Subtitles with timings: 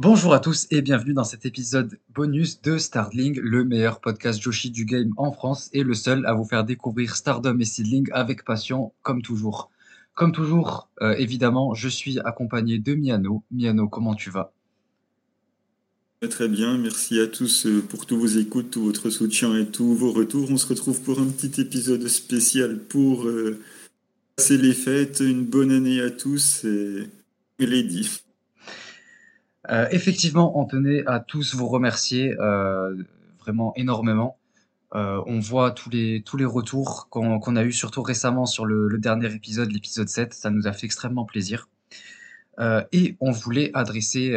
[0.00, 4.70] Bonjour à tous et bienvenue dans cet épisode bonus de Starling, le meilleur podcast Joshi
[4.70, 8.44] du game en France et le seul à vous faire découvrir Stardom et Seedling avec
[8.44, 9.72] passion, comme toujours.
[10.14, 13.42] Comme toujours, euh, évidemment, je suis accompagné de Miano.
[13.50, 14.52] Miano, comment tu vas?
[16.30, 19.94] Très bien, merci à tous euh, pour tous vos écoutes, tout votre soutien et tous
[19.94, 20.48] vos retours.
[20.48, 23.58] On se retrouve pour un petit épisode spécial pour euh,
[24.36, 25.18] passer les fêtes.
[25.18, 27.08] Une bonne année à tous et
[27.58, 28.08] Lady.
[29.70, 32.34] Euh, effectivement, on tenait à tous vous remercier
[33.38, 34.38] vraiment énormément.
[34.92, 39.32] on voit tous les, tous les retours qu'on a eu surtout récemment sur le, dernier
[39.34, 40.34] épisode, l'épisode 7.
[40.34, 41.68] Ça nous a fait extrêmement plaisir.
[42.92, 44.34] et on voulait adresser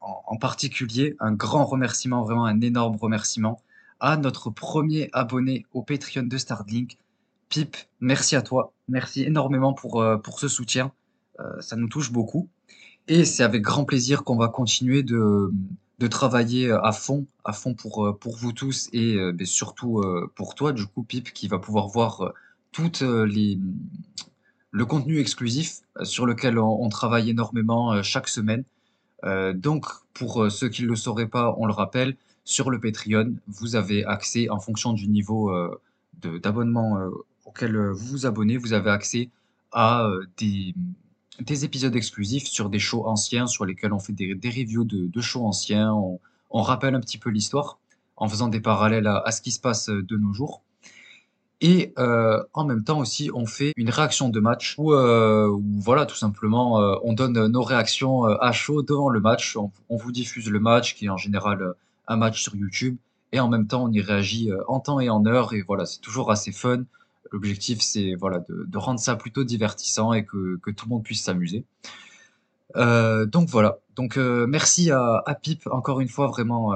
[0.00, 3.60] en, particulier un grand remerciement, vraiment un énorme remerciement
[4.00, 6.98] à notre premier abonné au Patreon de Starlink,
[7.48, 7.76] Pip.
[8.00, 10.92] Merci à toi, merci énormément pour, euh, pour ce soutien,
[11.40, 12.48] euh, ça nous touche beaucoup.
[13.08, 15.50] Et c'est avec grand plaisir qu'on va continuer de,
[16.10, 20.02] travailler à fond, à fond pour, euh, vous tous et ben, surtout
[20.34, 22.32] pour toi, du coup, Pip, qui va pouvoir voir
[23.00, 23.58] les,
[24.70, 28.64] le contenu exclusif sur lequel on travaille énormément chaque semaine.
[29.24, 32.80] Euh, donc, pour euh, ceux qui ne le sauraient pas, on le rappelle, sur le
[32.80, 35.80] Patreon, vous avez accès, en fonction du niveau euh,
[36.22, 36.98] d'abonnement
[37.44, 39.28] auquel vous vous abonnez, vous avez accès
[39.70, 40.74] à des,
[41.40, 45.44] des, épisodes exclusifs sur des shows anciens, sur lesquels on fait des, reviews de, shows
[45.44, 47.78] anciens, on, rappelle un petit peu l'histoire,
[48.16, 50.62] en faisant des parallèles à, ce qui se passe de nos jours.
[51.60, 56.06] Et euh, en même temps aussi, on fait une réaction de match où, euh, voilà,
[56.06, 59.56] tout simplement, euh, on donne nos réactions euh, à chaud devant le match.
[59.56, 61.72] On, on, vous diffuse le match, qui est en général euh,
[62.06, 62.96] un match sur YouTube,
[63.32, 65.52] et en même temps, on y réagit en temps et en heure.
[65.52, 66.84] Et voilà, c'est toujours assez fun.
[67.32, 71.22] L'objectif, c'est voilà, de, rendre ça plutôt divertissant et que, que tout le monde puisse
[71.22, 71.64] s'amuser.
[72.74, 73.78] donc voilà.
[73.96, 76.74] Donc merci à, à, Pip encore une fois, vraiment,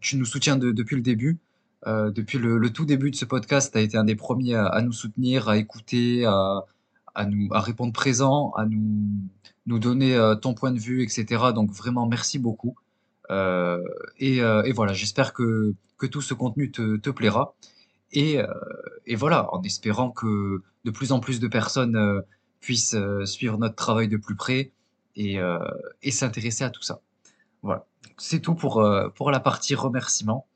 [0.00, 1.38] tu nous soutiens de, depuis le début.
[1.86, 4.80] Euh, depuis le, tout début de ce podcast, tu as été un des premiers à,
[4.80, 9.08] nous soutenir, à écouter, à, nous, à répondre présent, à nous,
[9.66, 11.26] nous donner euh, ton point de vue, etc.
[11.54, 12.76] Donc vraiment, merci beaucoup.
[13.30, 13.82] Euh,
[14.18, 17.54] et, euh, voilà, j'espère que, que tout ce contenu te, te plaira.
[18.14, 18.46] Et, euh,
[19.06, 22.22] et, voilà, en espérant que de plus en plus de personnes
[22.60, 24.72] puissent suivre notre travail de plus près
[25.16, 25.38] et,
[26.10, 27.00] s'intéresser à tout ça.
[27.62, 27.86] Voilà,
[28.16, 28.82] c'est tout pour,
[29.14, 30.46] pour la partie remerciements.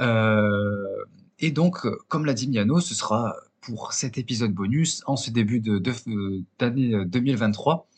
[0.00, 1.04] Euh,
[1.38, 5.60] et donc, comme l'a dit Miano, ce sera pour cet épisode bonus, en ce début
[5.60, 7.88] d'année de, 2023,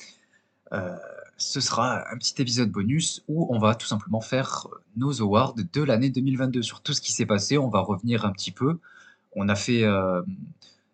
[0.73, 0.97] euh,
[1.37, 5.83] ce sera un petit épisode bonus où on va tout simplement faire nos awards de
[5.83, 7.59] l'année 2022 sur tout ce qui s'est passé.
[7.59, 8.79] On va revenir un petit peu.
[9.35, 10.23] On a fait euh,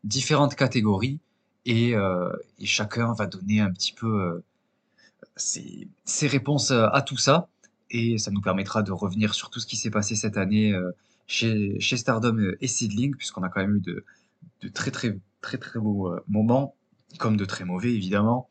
[0.04, 1.18] différentes catégories
[1.66, 4.44] et, euh, et, chacun va donner un petit peu euh,
[5.36, 7.48] ses, ses, réponses à tout ça
[7.90, 10.92] et ça nous permettra de revenir sur tout ce qui s'est passé cette année euh,
[11.26, 14.04] chez, Stardom et Seedling, puisqu'on a quand même eu de,
[14.70, 16.74] très très très très beaux euh, moments,
[17.18, 18.48] comme de très mauvais évidemment.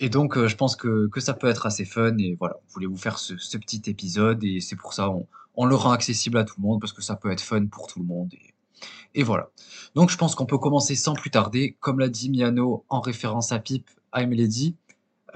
[0.00, 2.86] Et donc euh, je pense que, ça peut être assez fun, et voilà, on voulait
[2.86, 5.10] vous faire ce, petit épisode, et c'est pour ça
[5.56, 7.86] on, le rend accessible à tout le monde, parce que ça peut être fun pour
[7.86, 8.32] tout le monde.
[8.32, 9.50] Et, et voilà.
[9.94, 13.52] Donc je pense qu'on peut commencer sans plus tarder, comme l'a dit Miano en référence
[13.52, 14.74] à Pip, I'm Lady.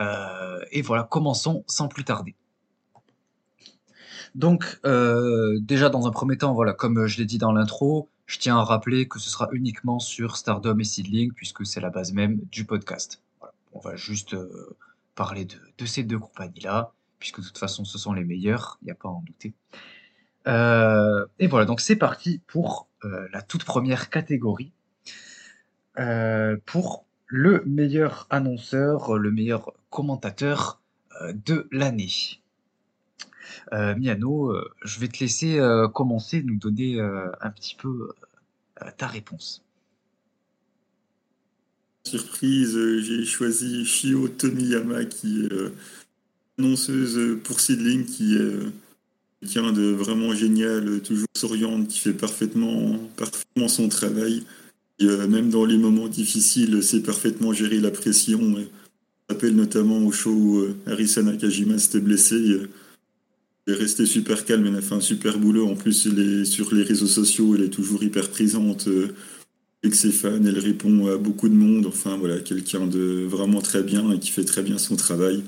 [0.01, 2.35] Euh, et voilà, commençons sans plus tarder.
[4.35, 8.39] Donc, euh, déjà dans un premier temps, voilà, comme je l'ai dit dans l'intro, je
[8.39, 12.13] tiens à rappeler que ce sera uniquement sur Stardom et Seedling, puisque c'est la base
[12.13, 13.24] même du podcast.
[13.75, 14.77] On va juste euh,
[15.17, 18.91] parler de, ces deux compagnies-là, puisque de toute façon, ce sont les meilleurs, il n'y
[18.93, 19.53] a pas à en douter.
[20.47, 24.73] Euh, et voilà, donc c'est parti pour euh, la toute première catégorie.
[26.67, 30.81] Pour le meilleur annonceur, le meilleur commentateur
[31.33, 32.41] de l'année.
[33.71, 34.53] Miano,
[34.83, 35.61] je vais te laisser
[35.95, 38.13] commencer, nous donner un petit peu
[38.97, 39.64] ta réponse.
[42.07, 45.53] Surprise, j'ai choisi Shio Tomiyama, qui est
[46.59, 48.59] annonceuse pour Seedling, qui est
[49.41, 54.43] quelqu'un de vraiment génial, toujours souriante, qui fait parfaitement, parfaitement son travail.
[54.99, 58.55] Et, même dans les moments difficiles, sait parfaitement gérer la pression.
[58.59, 62.61] Je rappelle notamment au show où Arisa Nakajima s'était blessé.
[63.67, 65.67] Elle est restée super calme, elle a fait un super boulot.
[65.67, 69.15] En plus, elle est sur les réseaux sociaux, elle est toujours hyper présente euh,
[69.85, 71.87] avec ses fans, elle répond à beaucoup de monde.
[71.87, 75.45] Enfin, voilà, quelqu'un de vraiment très bien et qui fait très bien son travail.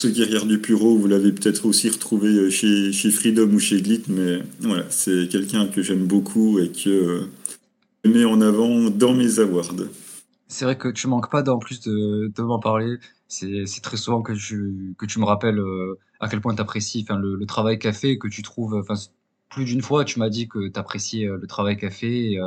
[0.00, 3.82] Ce guerrière du Puro, vous l'avez peut-être aussi retrouvé euh, chez, chez Freedom ou chez
[3.82, 7.20] Glit, mais voilà, c'est quelqu'un que j'aime beaucoup et que euh,
[8.04, 9.74] je mets en avant dans mes awards.
[10.48, 12.98] C'est vrai que tu manques pas d'en plus de, m'en parler.
[13.28, 16.62] C'est c'est très souvent que tu, que tu me rappelles euh, à quel point tu
[16.62, 18.82] apprécies le, travail qu'a fait, que tu trouves.
[19.50, 22.40] Plus d'une fois, tu m'as dit que tu appréciais euh, le travail qu'a fait, et,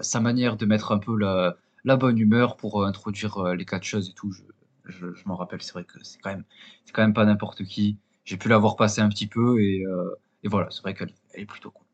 [0.00, 1.56] sa manière de mettre un peu la,
[1.96, 4.32] bonne humeur pour euh, introduire euh, les catcheuses et tout.
[4.32, 6.44] Je, je, m'en rappelle, c'est vrai que c'est quand même,
[6.92, 7.98] quand même pas n'importe qui.
[8.24, 10.10] J'ai pu la voir passer un petit peu et, euh,
[10.42, 11.86] et voilà, c'est vrai qu'elle elle est plutôt cool.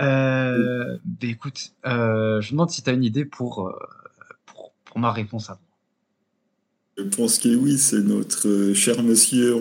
[0.00, 3.72] Euh, ben écoute, euh, je me demande si tu as une idée pour, euh,
[4.46, 5.60] pour, ma réponse à moi.
[6.98, 9.56] Je pense que oui, c'est notre euh, cher monsieur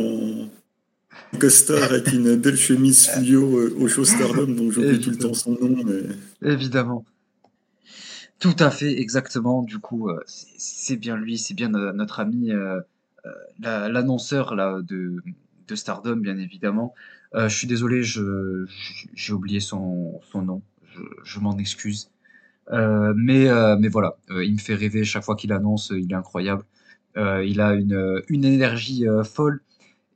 [1.40, 5.34] costard avec une belle chemise fluo euh, au show Stardom, donc j'oublie tout le temps
[5.34, 5.75] son nom,
[6.42, 7.06] Évidemment.
[8.40, 9.62] Tout à fait, exactement.
[9.62, 12.80] Du coup, euh, c'est bien lui, c'est bien no- notre ami, euh,
[13.60, 15.22] la- l'annonceur de,
[15.74, 16.94] Stardom, bien évidemment.
[17.34, 20.62] Je suis désolé, j'ai oublié son, nom.
[21.24, 22.10] Je, m'en excuse.
[22.69, 23.48] Mais,
[23.80, 26.66] mais voilà, il me fait rêver chaque fois qu'il annonce, il est incroyable.
[27.16, 29.62] Il a une, une énergie folle.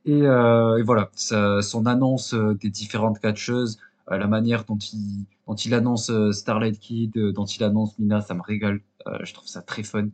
[0.06, 3.78] Et, euh, et voilà, son annonce euh, des différentes catcheuses,
[4.10, 8.34] euh, la manière dont il, dont il annonce Starlight Kid, dont il annonce Mina, ça
[8.34, 8.80] me régale.
[9.22, 10.08] Je trouve ça très fun.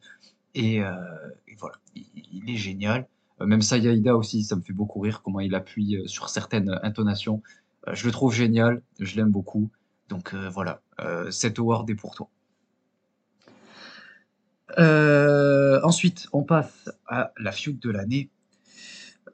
[0.55, 0.83] Et,
[1.59, 3.07] voilà, il, est génial.
[3.41, 7.43] Même Sayaida aussi, ça me fait beaucoup rire comment il appuie sur certaines intonations.
[7.91, 9.71] Je le trouve génial, je l'aime beaucoup.
[10.11, 12.29] Donc voilà, euh, cet award est pour toi.
[15.83, 18.29] Ensuite, on passe à la feud de l'année.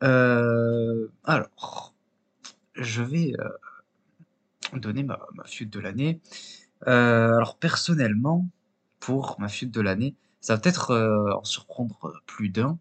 [0.03, 1.95] Euh, alors,
[2.75, 6.21] je vais euh, donner ma, ma feud de l'année.
[6.87, 8.49] Euh, alors personnellement,
[9.01, 10.95] pour ma feud de l'année, ça va peut-être
[11.37, 12.79] en surprendre plus d'un,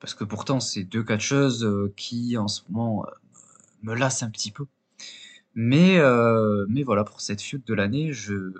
[0.00, 3.04] parce que pourtant c'est deux catcheuses qui en ce moment
[3.82, 4.66] me lassent un petit peu.
[5.54, 5.98] Mais,
[6.68, 8.52] mais voilà, pour cette feud de l'année, je,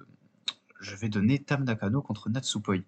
[0.81, 2.79] je vais donner Tam Nakano contre Natsupoi.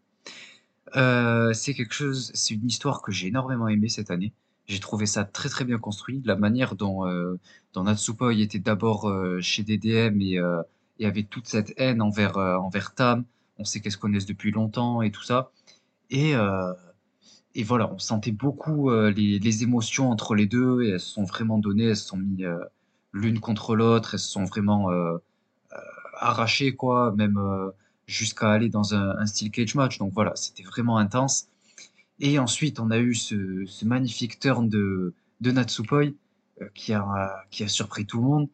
[0.95, 4.33] C'est quelque chose, c'est une histoire que j'ai énormément aimée cette année.
[4.71, 6.23] J'ai trouvé ça très très bien construit.
[6.25, 7.41] La manière dont, euh,
[7.73, 7.85] dont
[8.31, 10.63] était d'abord euh, chez DDM et, euh,
[11.01, 13.25] et avait toute cette haine envers, euh, envers Tam.
[13.59, 15.51] On sait qu'elles se connaissent depuis longtemps et tout ça.
[16.11, 16.35] Et,
[17.55, 21.59] et voilà, on sentait beaucoup les, émotions entre les deux et elles se sont vraiment
[21.59, 22.59] données, elles se sont mis euh,
[23.13, 24.89] l'une contre l'autre, elles se sont vraiment
[26.15, 27.39] arrachées, quoi, même
[28.07, 29.99] jusqu'à aller dans un, un cage match.
[29.99, 31.50] Donc voilà, c'était vraiment intense.
[32.21, 36.13] Et ensuite, on a eu ce, magnifique turn de, de Natsupoi
[36.61, 38.49] euh, qui a, qui a surpris tout le monde.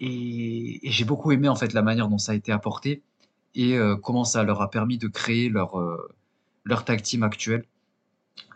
[0.00, 3.02] Et, j'ai beaucoup aimé en fait la manière dont ça a été apporté
[3.54, 6.14] et euh, comment ça leur a permis de créer leur, euh,
[6.64, 7.64] leur tag team actuel.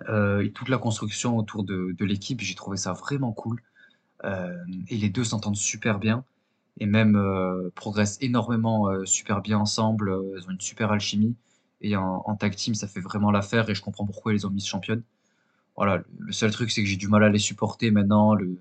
[0.09, 3.63] Et toute la construction autour de, de l'équipe, j'ai trouvé ça vraiment cool.
[4.25, 6.25] Et les deux s'entendent super bien
[6.79, 7.21] et même
[7.75, 10.17] progressent énormément super bien ensemble.
[10.37, 11.35] Ils ont une super alchimie.
[11.83, 14.45] Et en, en tag team, ça fait vraiment l'affaire et je comprends pourquoi ils les
[14.47, 15.03] ont mis championnes.
[15.77, 18.35] Voilà, le, seul truc, c'est que j'ai du mal à les supporter maintenant.
[18.35, 18.59] Le,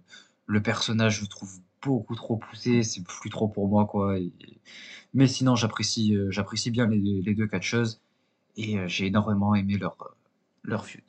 [0.47, 2.83] le personnage, je le trouve beaucoup trop poussé.
[2.83, 4.19] C'est plus trop pour moi, quoi.
[4.19, 4.31] Et-
[5.13, 8.01] mais sinon, j'apprécie euh, j'apprécie bien les, les deux catcheuses
[8.57, 10.05] et euh, j'ai énormément aimé leur, euh,
[10.63, 11.03] leur feud.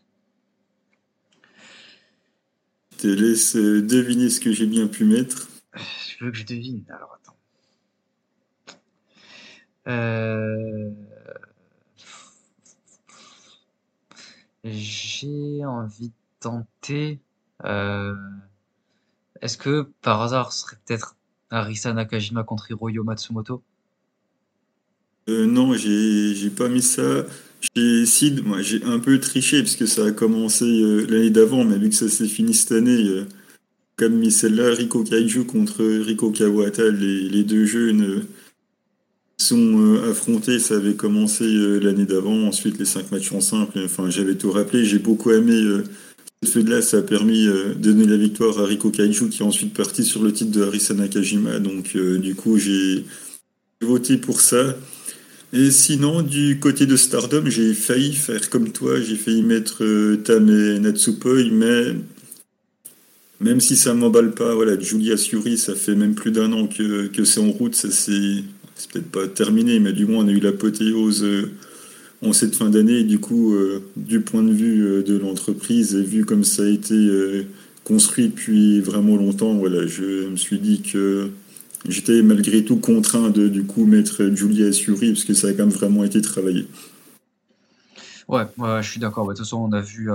[2.93, 5.49] je te laisse deviner ce que j'ai bien pu mettre.
[5.75, 6.85] Je veux que je devine.
[6.89, 7.37] Alors, attends.
[9.89, 10.91] Euh,
[14.65, 17.21] J'ai envie de tenter.
[17.65, 18.15] euh,
[19.43, 21.17] Est-ce que par hasard ce serait peut-être
[21.51, 23.63] Arisa Nakajima contre Hiroyo Matsumoto?
[25.29, 27.25] Euh, non, j'ai j'ai pas mis ça.
[27.77, 31.79] Sid, moi, j'ai un peu triché parce que ça a commencé euh, l'année d'avant, mais
[31.79, 33.25] vu que ça s'est fini cette année,
[33.97, 38.27] comme mis celle-là, Riko Kaiju contre Riko Kawata, les, les deux jeunes
[39.43, 40.59] sont euh, affrontés.
[40.59, 42.47] Ça avait commencé euh, l'année d'avant.
[42.47, 43.79] Ensuite, les cinq matchs en simple.
[43.85, 44.85] Enfin, j'avais tout rappelé.
[44.85, 45.85] J'ai beaucoup aimé euh,
[46.43, 46.83] cette feu-là.
[46.83, 50.23] Ça a permis de donner la victoire à Riko Kaiju, qui est ensuite parti sur
[50.23, 51.59] le titre de Arisa Nakajima.
[51.59, 53.05] Donc, du coup, j'ai
[53.81, 54.77] voté pour ça.
[55.55, 60.17] Et sinon, du côté de Stardom, j'ai failli faire comme toi, j'ai failli mettre euh,
[60.17, 61.95] Tam et Natsupoi, mais
[63.39, 67.09] même si ça m'emballe pas, voilà, Julia Suri, ça fait même plus d'un an que,
[67.09, 68.45] que c'est en route, ça c'est
[68.83, 71.53] c'est peut-être pas terminé, mais du moins on a eu l'apothéose euh,
[72.21, 76.03] en cette fin d'année, du coup, euh, du point de vue euh, de l'entreprise, et
[76.03, 77.47] vu comme ça a été
[77.85, 81.31] construit depuis vraiment longtemps, voilà, je me suis dit que
[81.89, 85.67] J'étais malgré tout contraint de du coup mettre Julia Suri parce que ça a quand
[85.67, 86.69] même vraiment été travaillé.
[88.29, 89.27] Ouais, ouais, je suis d'accord.
[89.27, 90.09] Bah, De toute façon, on a vu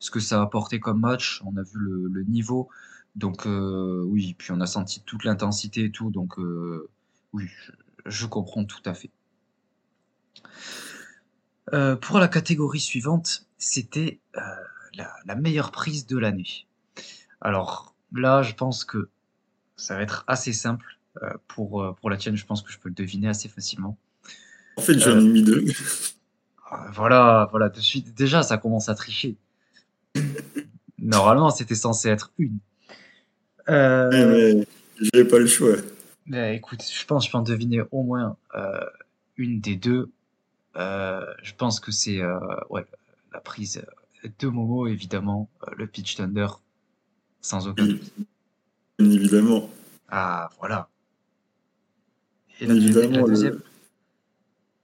[0.00, 1.78] ce que ça a apporté comme match, on a vu
[2.10, 2.68] le, niveau.
[3.14, 6.10] Donc oui, puis on a senti toute l'intensité et tout.
[6.10, 6.34] Donc
[7.32, 7.44] oui,
[8.08, 9.10] je, comprends tout à fait.
[11.72, 14.40] Euh, pour la catégorie suivante, c'était euh,
[14.94, 16.66] la, la meilleure prise de l'année.
[17.40, 19.08] Alors là, je pense que
[19.76, 22.36] ça va être assez simple euh, pour, pour la tienne.
[22.36, 23.96] Je pense que je peux le deviner assez facilement.
[24.76, 25.64] En fait, j'en ai mis deux.
[26.92, 29.36] Voilà, voilà, de suite, déjà, ça commence à tricher.
[30.98, 32.58] Normalement, c'était censé être une.
[33.68, 34.66] Euh, mais
[35.00, 35.76] j'avais pas le choix.
[36.28, 38.80] Mais écoute, je pense que je peux en deviner au moins euh,
[39.36, 40.10] une des deux.
[40.76, 42.38] Euh, je pense que c'est euh,
[42.70, 42.84] ouais,
[43.32, 43.82] la prise
[44.38, 46.48] de Momo, évidemment, le Pitch Thunder,
[47.40, 48.12] sans aucun Oui, doute.
[48.98, 49.70] bien évidemment.
[50.08, 50.88] Ah, voilà.
[52.60, 53.32] Et la, la évidemment, le...
[53.32, 53.60] deuxième?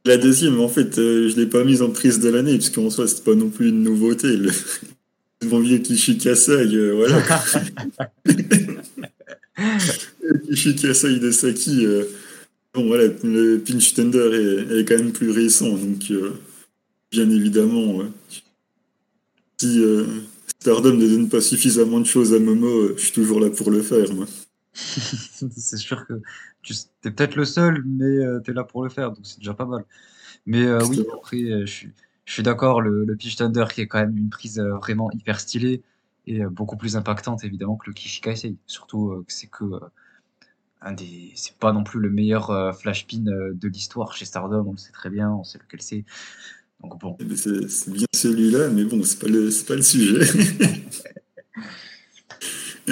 [0.07, 2.91] la deuxième, en fait, euh, je l'ai pas mise en prise de l'année, parce qu'en
[2.91, 4.37] soi, c'est pas non plus une nouveauté.
[4.37, 4.51] Le,
[5.49, 7.23] bon vieux Kishi Kasai, euh, voilà.
[10.47, 12.05] Kishi Kasai de Saki, euh,
[12.73, 16.33] bon, voilà, le Pinch Thunder est, est quand même plus récent, donc euh,
[17.15, 18.09] bien évidemment, euh,
[19.61, 20.05] si euh,
[20.61, 23.71] Stardom ne donne pas suffisamment de choses à Momo, euh, je suis toujours là pour
[23.71, 24.27] le faire, moi.
[24.75, 26.15] C'est sûr que
[26.63, 29.55] tu es peut-être le seul, mais tu es là pour le faire, donc c'est déjà
[29.55, 29.85] pas mal.
[30.47, 31.91] Mais oui, après, je suis,
[32.25, 35.39] je suis d'accord, le, le Pitch Thunder qui est quand même une prise vraiment hyper
[35.39, 35.83] stylée
[36.27, 38.57] et beaucoup plus impactante évidemment que le Kishikaisei.
[38.67, 39.65] Surtout que c'est que
[40.85, 44.27] un des, c'est pas non plus le meilleur euh, flash pin euh, de l'histoire chez
[44.27, 46.05] Stardom, on le sait très bien, on sait lequel c'est.
[46.83, 50.21] Donc bon, Eh ben, C'est bien celui-là, mais bon, c'est pas le, pas le sujet.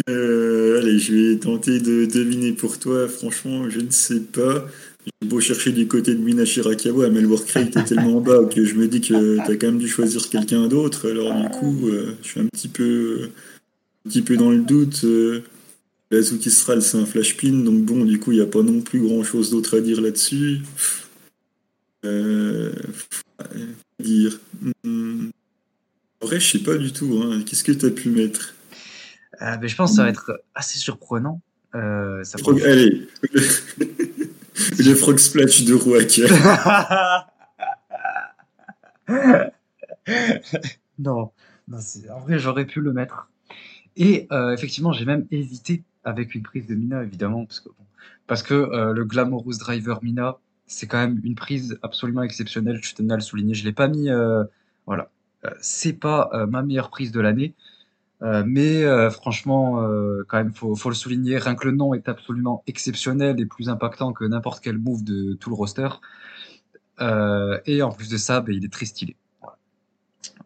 [0.08, 3.08] Euh, allez, je vais tenter de deviner pour toi.
[3.08, 4.66] Franchement, je ne sais pas.
[5.04, 8.44] J'ai beau chercher du côté de Mina Shirakawa, mais le work rate est tellement bas
[8.44, 11.10] que je me dis que t'as quand même dû choisir quelqu'un d'autre.
[11.10, 13.30] Alors du coup, euh, je suis un petit peu,
[14.06, 15.02] un petit peu dans le doute.
[15.04, 15.42] Euh,
[16.12, 18.80] Azuki Stral, c'est un flash pin, donc bon, du coup, il n'y a pas non
[18.80, 20.60] plus grand-chose d'autre à dire là-dessus.
[22.04, 22.72] Euh,
[23.98, 24.38] dire.
[24.84, 25.30] Hmm.
[26.20, 27.20] En vrai, je sais pas du tout.
[27.22, 27.42] Hein.
[27.44, 28.54] Qu'est-ce que tu as pu mettre?
[29.40, 31.40] Euh, mais je pense que ça va être assez surprenant.
[31.74, 33.08] Euh, ça Frog- Allez,
[34.78, 36.20] le, Frog Splash de Rouac.
[40.98, 41.30] Non,
[41.68, 41.78] non
[42.10, 43.28] en vrai, j'aurais pu le mettre.
[43.96, 47.46] Et euh, effectivement, j'ai même hésité avec une prise de Mina, évidemment,
[48.26, 52.80] parce que, euh, le Glamorous Driver Mina, c'est quand même une prise absolument exceptionnelle.
[52.82, 53.54] Je tenais à le souligner.
[53.54, 54.08] Je l'ai pas mis.
[54.10, 54.44] euh,
[54.86, 55.10] voilà,
[55.44, 57.54] Euh, c'est pas euh, ma meilleure prise de l'année,
[58.46, 59.82] mais franchement,
[60.28, 61.38] quand même, faut, faut le souligner.
[61.38, 65.34] Rien que le nom est absolument exceptionnel et plus impactant que n'importe quel move de
[65.34, 65.88] tout le roster.
[67.66, 69.16] Et en plus de ça, ben, il est très stylé.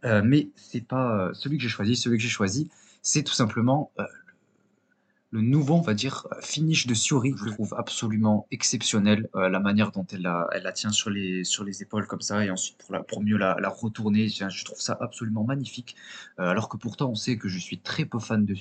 [0.05, 1.97] Euh, mais c'est pas celui que j'ai choisi.
[1.97, 2.71] Celui que j'ai choisi,
[3.03, 3.93] c'est tout simplement
[5.37, 7.35] le nouveau, on va dire, euh, finish de Siori.
[7.37, 9.29] Je le trouve absolument exceptionnel.
[9.35, 12.93] euh, la manière dont elle la, tient sur les, épaules comme ça, et ensuite pour,
[12.95, 14.29] la, mieux la, retourner.
[14.29, 15.95] Je, trouve ça absolument magnifique.
[16.41, 18.55] Euh, alors que pourtant, on sait que je suis très peu fan de.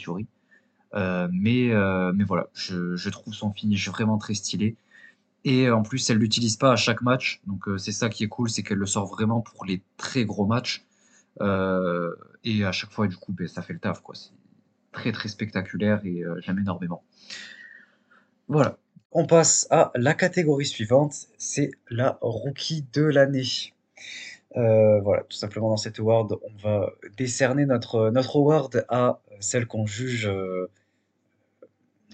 [0.95, 1.71] Euh, mais,
[2.13, 4.75] mais voilà, je, je trouve son finish vraiment très stylé.
[5.45, 7.41] Et en plus, elle l'utilise pas à chaque match.
[7.47, 10.45] Donc c'est ça qui est cool, c'est qu'elle le sort vraiment pour les très gros
[10.45, 10.83] matchs.
[11.39, 14.15] Et à chaque fois, du coup, ben, ça fait le taf, quoi.
[14.95, 17.03] Très très spectaculaire et euh, j'aime énormément.
[18.47, 18.77] Voilà.
[19.11, 23.73] On passe à la catégorie suivante, c'est la rookie de l'année.
[24.57, 29.67] Euh, voilà, tout simplement dans cette award, on va décerner notre, notre award à celle
[29.67, 30.69] qu'on juge euh,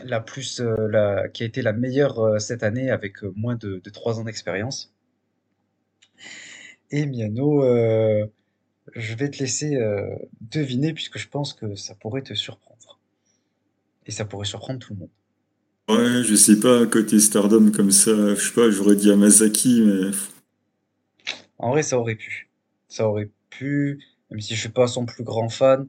[0.04, 3.56] la plus, euh, la, qui a été la meilleure euh, cette année avec euh, moins
[3.56, 4.94] de, de 3 ans d'expérience.
[6.92, 8.26] Et Miano, euh,
[8.96, 12.71] je vais te laisser euh, deviner puisque je pense que ça pourrait te surprendre.
[14.12, 15.10] Et ça pourrait surprendre tout le monde.
[15.88, 20.12] Ouais, je sais pas, côté Stardom comme ça, je sais pas, j'aurais dit Amazaki, mais
[21.58, 22.50] En vrai, ça aurait pu.
[22.89, 25.88] Ça aurait pu, même si je suis pas son plus grand fan.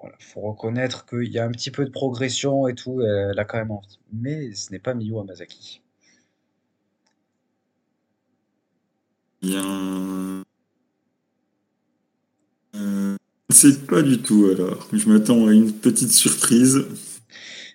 [0.00, 3.44] Voilà, faut reconnaître qu'il y a un petit peu de progression et tout, elle a
[3.44, 4.00] quand même envie.
[4.12, 5.80] Mais ce n'est pas Miyu Hamasaki.
[9.40, 10.42] bien.
[12.74, 13.16] Euh,
[13.50, 14.88] sais pas du tout alors.
[14.92, 16.84] Je m'attends à une petite surprise.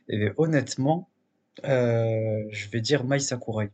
[0.10, 1.10] Et honnêtement,
[1.66, 3.70] euh, je vais dire Mai Sakurai.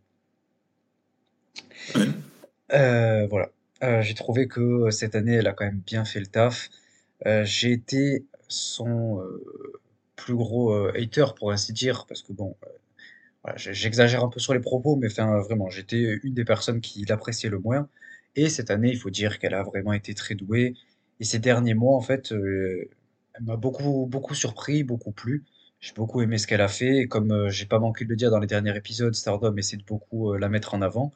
[2.71, 3.49] Euh, voilà.
[3.81, 6.69] Euh, j'ai trouvé que cette année, elle a quand même bien fait le taf.
[7.43, 9.21] J'ai été son
[10.15, 12.55] plus gros hater, pour ainsi dire, parce que bon,
[13.43, 17.05] voilà, j'exagère un peu sur les propos, mais enfin, vraiment, j'étais une des personnes qui
[17.05, 17.89] l'appréciait le moins.
[18.35, 20.75] Et cette année, il faut dire qu'elle a vraiment été très douée.
[21.19, 22.87] Et ces derniers mois, en fait, elle
[23.41, 25.43] m'a beaucoup, beaucoup surpris, beaucoup plu.
[25.79, 26.97] J'ai beaucoup aimé ce qu'elle a fait.
[26.99, 29.77] Et comme euh, j'ai pas manqué de le dire dans les derniers épisodes, Stardom essaie
[29.77, 31.13] de beaucoup euh, la mettre en avant.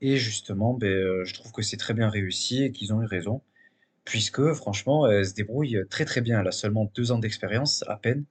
[0.00, 3.06] Et justement, beh, heu, je trouve que c'est très bien réussi et qu'ils ont eu
[3.06, 3.42] raison,
[4.04, 6.40] puisque franchement, elle se débrouille très, très bien.
[6.40, 8.24] Elle a seulement 2 ans d'expérience à peine.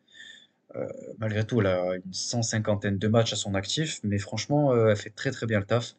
[1.18, 4.96] Malgré tout, elle a une cent cinquantaine de matchs à son actif, mais franchement, elle
[4.96, 5.96] fait très, très bien le taf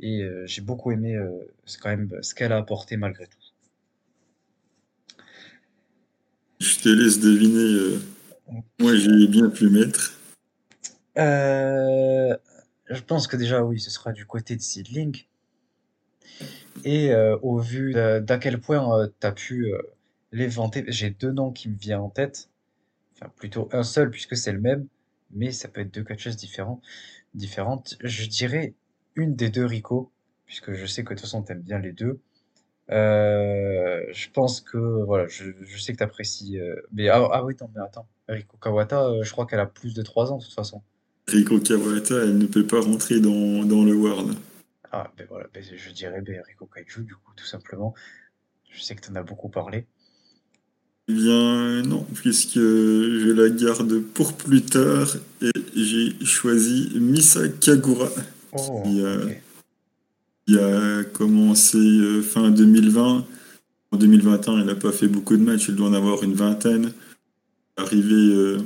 [0.00, 1.18] et j'ai beaucoup aimé,
[1.82, 3.38] quand même ce qu'elle a apporté malgré tout.
[6.60, 7.98] Je te laisse deviner,
[8.78, 10.18] moi j'ai bien pu mettre.
[11.16, 12.36] Heu,
[12.90, 15.24] je pense que déjà oui, ce sera du côté de Seedling
[16.84, 19.80] et heu, au vu d'à quel point, heu, tu as pu, heu,
[20.32, 22.48] les vanter, j'ai 2 noms qui me viennent en tête,
[23.16, 24.86] enfin plutôt un seul puisque c'est le même,
[25.32, 26.80] mais ça peut être 2 catcheuses différents
[27.34, 27.96] différentes.
[28.02, 28.74] Je dirais
[29.16, 30.12] une des 2 Rico,
[30.46, 32.20] puisque je sais que de toute façon tu aimes bien les 2.
[32.92, 36.58] Heu, je pense que voilà, je sais que tu apprécies,
[36.92, 39.94] mais ah ah oui, non, mais attends, Rico Kawata, heu, je crois qu'elle a plus
[39.94, 40.82] de 3 ans de toute façon.
[41.28, 44.34] Rico Kawata, elle ne peut pas rentrer dans dans le World.
[44.92, 47.94] Ah, beh, voilà, beh, je dirais, Rico Kaiju, du coup, tout simplement.
[48.70, 49.86] Je sais que tu en as beaucoup parlé.
[51.08, 58.08] Eh bien, non, puisque je la garde pour plus tard et j'ai choisi Misa Kagura,
[58.52, 59.42] Oh, qui a, OK.
[60.46, 63.26] qui a commencé euh, fin 2020.
[63.90, 66.92] En 2021, elle n'a pas fait beaucoup de matchs, elle doit en avoir une vingtaine.
[67.76, 68.58] Arrivée euh,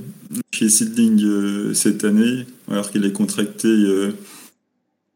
[0.52, 4.12] chez Sidling euh, cette année, alors qu'elle est contractée euh,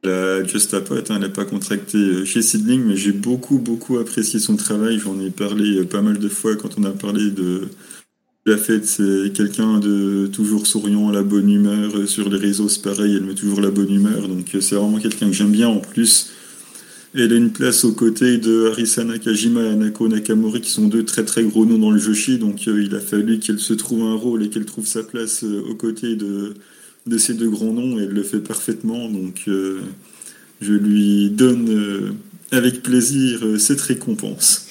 [0.03, 4.57] la Just Apot, hein, elle pas contracté chez Sidling, mais j'ai beaucoup, beaucoup apprécié son
[4.57, 4.99] travail.
[4.99, 7.69] J'en ai parlé pas mal de fois quand on a parlé de
[8.47, 8.87] la fête.
[8.87, 12.09] C'est quelqu'un de toujours souriant, la bonne humeur.
[12.09, 14.27] Sur les réseaux, c'est pareil, elle met toujours la bonne humeur.
[14.27, 16.33] Donc c'est vraiment quelqu'un que j'aime bien en plus.
[17.15, 21.05] Elle a une place aux côtés de Arisa Nakajima et Anako Nakamori, qui sont deux
[21.05, 22.39] très très gros noms dans le Joshi.
[22.39, 25.45] Donc euh, il a fallu qu'elle se trouve un rôle et qu'elle trouve sa place
[25.45, 26.55] euh, aux côtés de,
[27.19, 27.99] ces deux grands noms.
[27.99, 29.11] Et elle le fait parfaitement.
[29.11, 29.83] Donc euh,
[30.63, 32.17] je lui donne
[32.51, 34.69] avec plaisir cette récompense.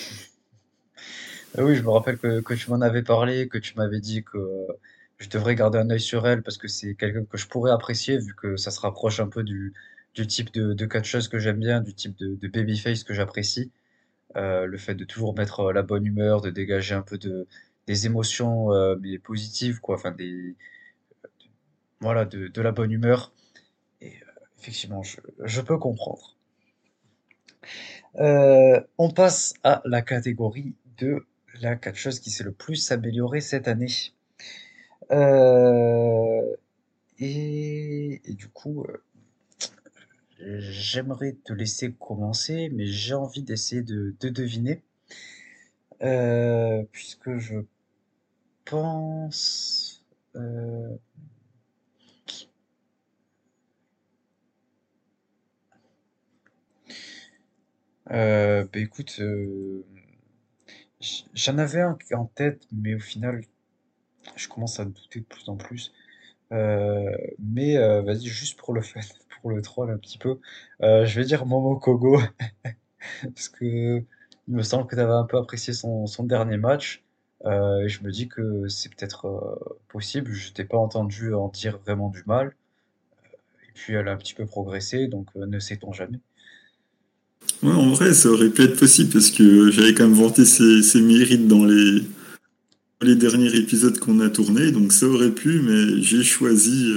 [1.55, 4.23] Ah oui, je me rappelle que, que tu m'en avais parlé, que tu m'avais dit
[4.23, 4.39] que
[5.19, 8.17] je devrais garder un œil sur elle parce que c'est quelqu'un que je pourrais apprécier
[8.17, 9.73] vu que ça se rapproche un peu du,
[10.13, 13.71] du type de, de catcheuse que j'aime bien, du type de, de babyface que j'apprécie.
[14.37, 17.47] Euh, le fait de toujours mettre euh, la bonne humeur, de dégager un peu de,
[17.87, 20.55] des émotions euh, mais positives, quoi, enfin des,
[21.99, 23.33] voilà, de, de la bonne humeur.
[24.01, 24.13] Et
[24.57, 26.37] effectivement, je, je peux comprendre.
[28.15, 31.25] On passe à la catégorie de
[31.61, 34.13] la catcheuse qui s'est le plus améliorée cette année.
[37.19, 38.85] Et, du coup,
[40.59, 44.81] j'aimerais te laisser commencer, mais j'ai envie d'essayer de, de deviner,
[46.01, 47.55] euh, puisque je
[48.65, 50.01] pense...
[50.35, 50.97] euh,
[58.11, 59.19] euh, bah écoute,
[61.33, 63.41] j'en avais un en tête, mais au final,
[64.35, 65.93] je commence à douter de plus en plus.
[67.39, 69.01] Mais vas-y, juste pour le fun,
[69.41, 70.37] pour le troll un petit peu,
[70.83, 72.21] euh, je vais dire Momokogo,
[73.23, 74.03] parce que
[74.47, 77.03] il me semble que tu avais un peu apprécié son, son dernier match,
[77.45, 80.31] euh, et je me dis que c'est peut-être euh, possible.
[80.31, 82.55] Je t'ai pas entendu en dire vraiment du mal,
[83.33, 86.19] et puis elle a un petit peu progressé, donc ne sait-on jamais.
[87.63, 90.83] Ouais, en vrai, ça aurait pu être possible parce que j'avais quand même vanté ses,
[90.83, 92.03] ses mérites dans les,
[93.01, 96.91] les derniers épisodes qu'on a tournés, donc ça aurait pu, mais j'ai choisi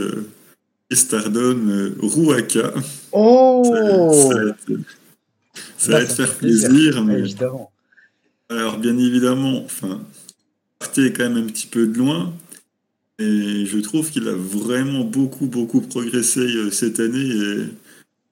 [0.93, 2.73] Stardom euh, Ruaka.
[2.73, 4.33] Ça, ça va Oh!
[5.77, 7.73] ça va te fait faire plaisir, plaisir, mais évidemment.
[8.49, 10.01] alors bien évidemment, enfin,
[10.79, 12.33] partez quand même un petit peu de loin,
[13.19, 17.69] et je trouve qu'il a vraiment beaucoup, beaucoup progressé euh, cette année, et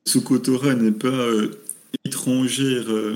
[0.04, 1.60] Sukotora n'est pas euh,
[2.04, 3.14] étrangère euh,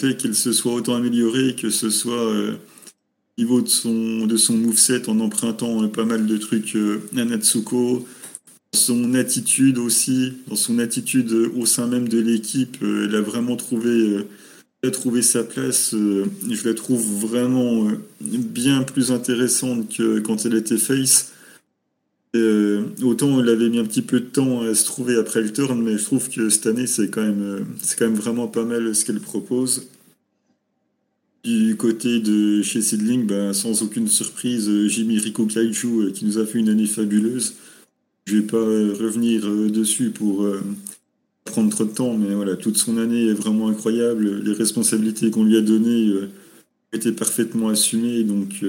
[0.00, 4.36] fait qu'elle se soit autant améliorée, que ce soit euh, au niveau de son, de
[4.36, 6.76] son moveset en empruntant pas mal de trucs
[7.16, 8.06] à Natsuko,
[8.76, 13.20] son attitude aussi, dans son attitude euh, au sein même de l'équipe, euh, elle a
[13.20, 14.24] vraiment trouvé, euh,
[14.84, 15.92] a trouvé sa place.
[15.92, 17.88] je la trouve vraiment
[18.20, 21.32] bien plus intéressante que quand elle était face.
[23.02, 25.82] Autant elle avait mis un petit peu de temps à se trouver après le turn,
[25.82, 28.94] mais je trouve que cette année c'est quand même, c'est quand même vraiment pas mal
[28.94, 29.88] ce qu'elle propose.
[31.42, 36.44] Du côté de chez Sidling, ben, sans aucune surprise, Jimmy Rico Kaiju qui nous a
[36.44, 37.54] fait une année fabuleuse.
[38.26, 40.60] Je vais pas euh, revenir euh, dessus pour euh,
[41.44, 44.42] prendre trop de temps, mais voilà, toute son année est vraiment incroyable.
[44.42, 46.12] Les responsabilités qu'on lui a données
[46.92, 48.64] étaient parfaitement assumées, donc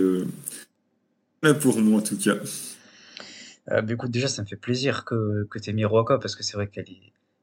[1.59, 2.35] pour moi en tout cas.
[3.71, 6.35] Euh, bah, écoute, déjà, ça me fait plaisir que, que tu aies mis Ruaka parce
[6.35, 6.85] que c'est vrai qu'elle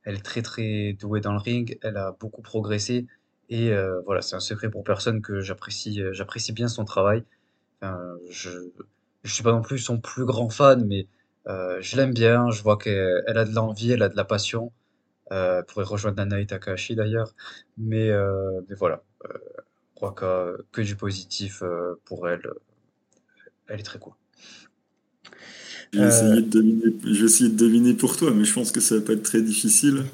[0.07, 3.07] est, très très douée dans le ring, elle a beaucoup progressé
[3.51, 3.73] et
[4.07, 7.25] voilà, c'est un secret pour personne que j'apprécie j'apprécie bien son travail.
[8.31, 8.51] Je
[9.25, 11.09] je suis pas non plus son plus grand fan, mais
[11.49, 12.51] euh, je l'aime bien.
[12.51, 14.73] Je vois qu'elle elle a de l'envie, elle a de la passion.
[15.33, 17.35] Euh, elle pourrait rejoindre Nanae Takahashi d'ailleurs,
[17.79, 19.35] mais euh, mais voilà, euh,
[19.93, 22.43] je crois que que du positif euh, pour elle.
[23.69, 24.15] Elle est très cool.
[25.93, 29.13] J'ai Euh, essayé de deviner, de pour toi, mais je pense que ça va pas
[29.13, 30.05] être très difficile.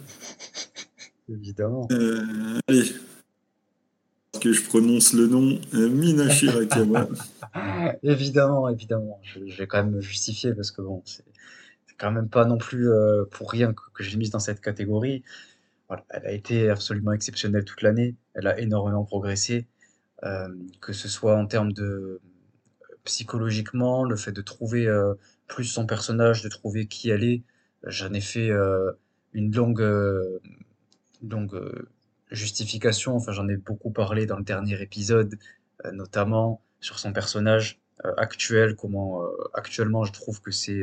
[1.28, 1.92] évidemment.
[1.92, 2.84] Euh, allez,
[4.40, 7.08] que je prononce le nom, euh, Mina Shirakawa.
[8.02, 9.20] Évidemment, évidemment.
[9.22, 11.24] Je, vais quand même me justifier parce que bon, c'est
[11.98, 15.22] quand même pas non plus euh, pour rien que, que je mise dans cette catégorie.
[15.88, 18.14] Voilà, elle a été absolument exceptionnelle toute l'année.
[18.34, 19.66] Elle a énormément progressé,
[20.22, 20.48] euh,
[20.80, 22.20] que ce soit en termes de
[23.04, 24.86] psychologiquement, le fait de trouver
[25.48, 27.42] plus son personnage, de trouver qui elle est.
[27.84, 28.50] J'en ai fait
[29.32, 29.84] une longue,
[31.22, 31.88] longue
[32.30, 33.16] justification.
[33.16, 35.38] Enfin, j'en ai beaucoup parlé dans le dernier épisode,
[35.84, 38.76] euh, notamment sur son personnage euh, actuel.
[38.76, 40.82] Comment euh, actuellement, je trouve que c'est,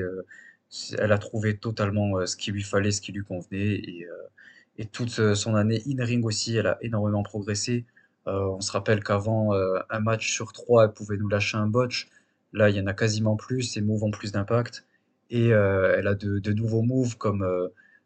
[0.98, 4.08] elle a trouvé totalement ce qu'il lui fallait, ce qui lui convenait, et,
[4.92, 7.86] toute son année in-ring aussi, elle a énormément progressé.
[8.28, 9.54] On se rappelle qu'avant,
[9.90, 12.10] un match sur trois, elle pouvait nous lâcher un botch.
[12.54, 14.86] Là, il y en a quasiment plus, ses moves ont plus d'impact.
[15.32, 17.44] Et elle a de, de nouveaux moves comme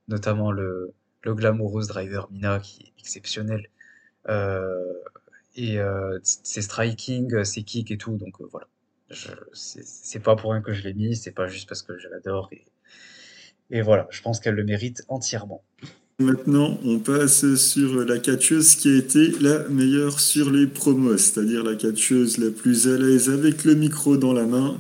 [0.08, 3.68] notamment le, le Glamorous Driver Mina qui est exceptionnel.
[4.30, 4.94] Euh,
[5.56, 8.18] et euh, ses striking, ses kicks et tout.
[8.18, 8.68] Donc euh, voilà.
[9.54, 12.50] C'est pas pour rien que je l'ai mis, c'est pas juste parce que je l'adore.
[12.54, 12.64] Et,
[13.70, 15.64] et voilà, je pense qu'elle le mérite entièrement.
[16.20, 21.64] Maintenant, on passe sur la catcheuse qui a été la meilleure sur les promos, c'est-à-dire
[21.64, 24.80] la catcheuse la plus à l'aise avec le micro dans la main.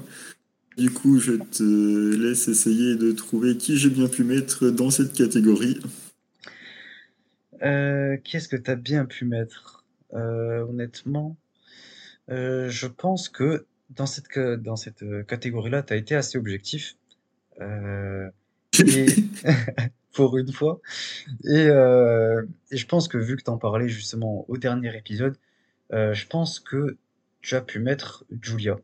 [0.77, 5.13] Du coup, je te laisse essayer de trouver qui j'ai bien pu mettre dans cette
[5.13, 5.79] catégorie.
[7.61, 9.85] Euh, qu'est-ce que t'as bien pu mettre?
[10.13, 11.37] Euh, honnêtement,
[12.29, 16.97] euh, je pense que dans cette, dans cette catégorie-là, t'as été assez objectif.
[17.59, 18.27] Et
[20.13, 20.81] pour une fois.
[21.45, 25.37] Et, et je pense que vu que t'en parlais justement au dernier épisode,
[25.91, 26.97] je pense que
[27.41, 28.77] tu as pu mettre Julia.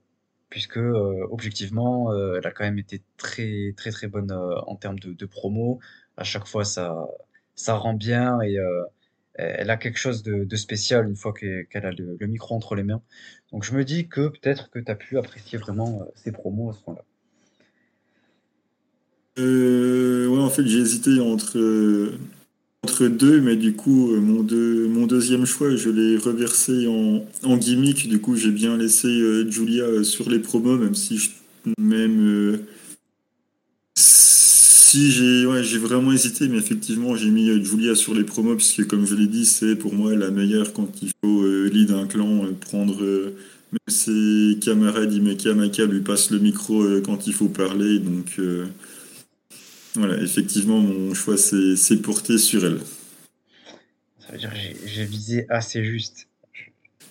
[0.50, 4.76] Puisque euh, objectivement, euh, elle a quand même été très très très bonne euh, en
[4.78, 5.80] termes de, de promo.
[6.16, 6.96] À chaque fois, ça,
[7.58, 8.84] ça rend bien et euh,
[9.34, 12.84] elle a quelque chose de, spécial une fois que- qu'elle a le, micro entre les
[12.84, 13.02] mains.
[13.52, 16.70] Donc je me dis que peut-être que tu as pu apprécier vraiment euh, ses promos
[16.70, 17.04] à ce point-là.
[19.40, 22.18] Euh, ouais, en fait, j'ai hésité entre, euh,
[22.84, 27.24] entre deux, mais du coup, euh, mon, deux, mon deuxième choix, je l'ai reversé en,
[27.44, 28.10] en gimmick.
[28.10, 31.30] Du coup, j'ai bien laissé euh, Julia euh, sur les promos, même si je,
[31.78, 32.68] même euh,
[34.92, 38.88] j'ai ouais, j'ai vraiment hésité, mais effectivement, j'ai mis euh, Julia sur les promos, puisque
[38.88, 42.08] comme je l'ai dit, c'est pour moi la meilleure quand il faut euh, lead un
[42.08, 43.36] clan, euh, prendre euh,
[43.72, 48.40] même ses camarades Imeka Maka lui passe le micro euh, quand il faut parler, donc.
[49.96, 52.80] voilà, effectivement, mon choix s'est porté sur elle.
[54.20, 56.28] Ça veut dire que j'ai visé assez juste.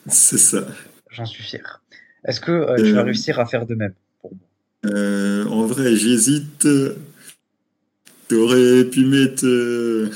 [0.09, 0.67] C'est ça.
[1.11, 1.83] J'en suis fier.
[2.25, 5.51] Est-ce que tu vas réussir à faire de même pour moi?
[5.51, 6.67] en vrai, j'hésite.
[8.29, 10.11] T'aurais pu mettre euh,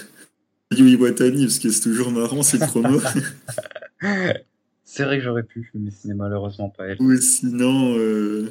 [0.73, 3.01] Yui Watani, parce que c'est toujours marrant ces promos.
[4.93, 7.01] C'est vrai que j'aurais pu, mais ce n'est malheureusement pas elle.
[7.01, 8.51] Ou sinon, euh,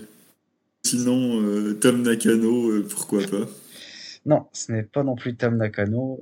[0.86, 3.46] sinon euh, Tom Nakano, euh, pourquoi pas.
[4.26, 6.18] Non, ce n'est pas non plus Tam Nakano,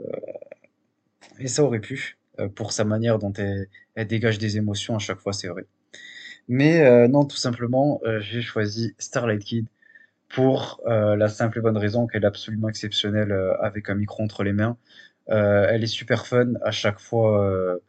[1.39, 2.17] et ça aurait pu,
[2.55, 5.67] pour sa manière dont elle, elle dégage des émotions à chaque fois, c'est vrai.
[6.47, 9.67] Mais non, tout simplement, j'ai choisi Starlight Kid
[10.29, 14.23] pour euh, la simple et bonne raison qu'elle est absolument exceptionnelle euh, avec un micro
[14.23, 14.77] entre les mains.
[15.29, 17.79] Euh, elle est super fun à chaque fois.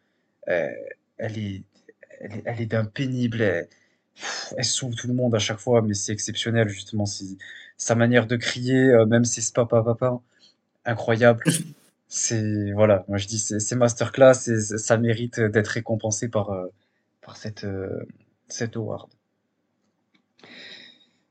[0.46, 1.64] elle, est,
[2.20, 3.40] elle est, elle est d'un pénible.
[3.42, 3.68] Elle,
[4.57, 7.05] elle sauve tout le monde à chaque fois, mais c'est exceptionnel justement.
[7.77, 10.20] Sa manière de crier, même si c'est papa papa,
[10.85, 11.44] incroyable.
[12.09, 16.51] C'est voilà, moi je dis c'est masterclass et ça mérite d'être récompensé par
[17.20, 17.66] par cette
[18.48, 19.17] cette award.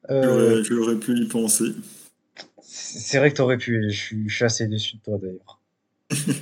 [0.10, 1.72] Euh, J'aurais pu y penser.
[2.62, 3.90] c'est vrai que t'aurais pu.
[3.92, 5.60] Je suis, je suis assez déçu de toi d'ailleurs.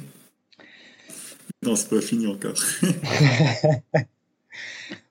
[1.63, 2.53] Non, c'est pas fini encore.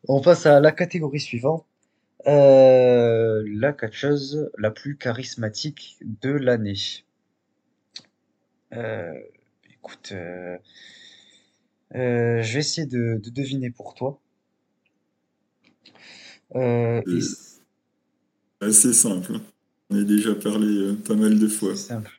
[0.08, 1.66] On passe à la catégorie suivante.
[2.28, 6.76] Euh, la catcheuse la plus charismatique de l'année.
[8.72, 9.12] Euh,
[9.72, 10.56] écoute, euh,
[11.92, 14.20] je vais essayer de, de deviner pour toi.
[16.54, 17.00] Et
[18.64, 19.35] C'est assez simple.
[19.37, 19.40] hein.
[19.90, 21.77] On a déjà parlé euh, pas mal de fois.
[21.77, 22.11] simple.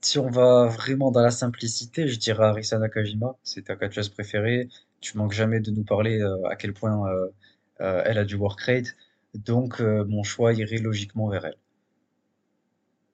[0.00, 4.68] Si on va vraiment dans la simplicité, je dirais Arisa Nakajima, c'est ta catcheuse préférée.
[5.00, 8.60] Tu manques jamais de nous parler euh, à quel point euh, elle a du work
[8.62, 8.94] rate.
[9.34, 11.56] Donc mon choix irait logiquement vers elle.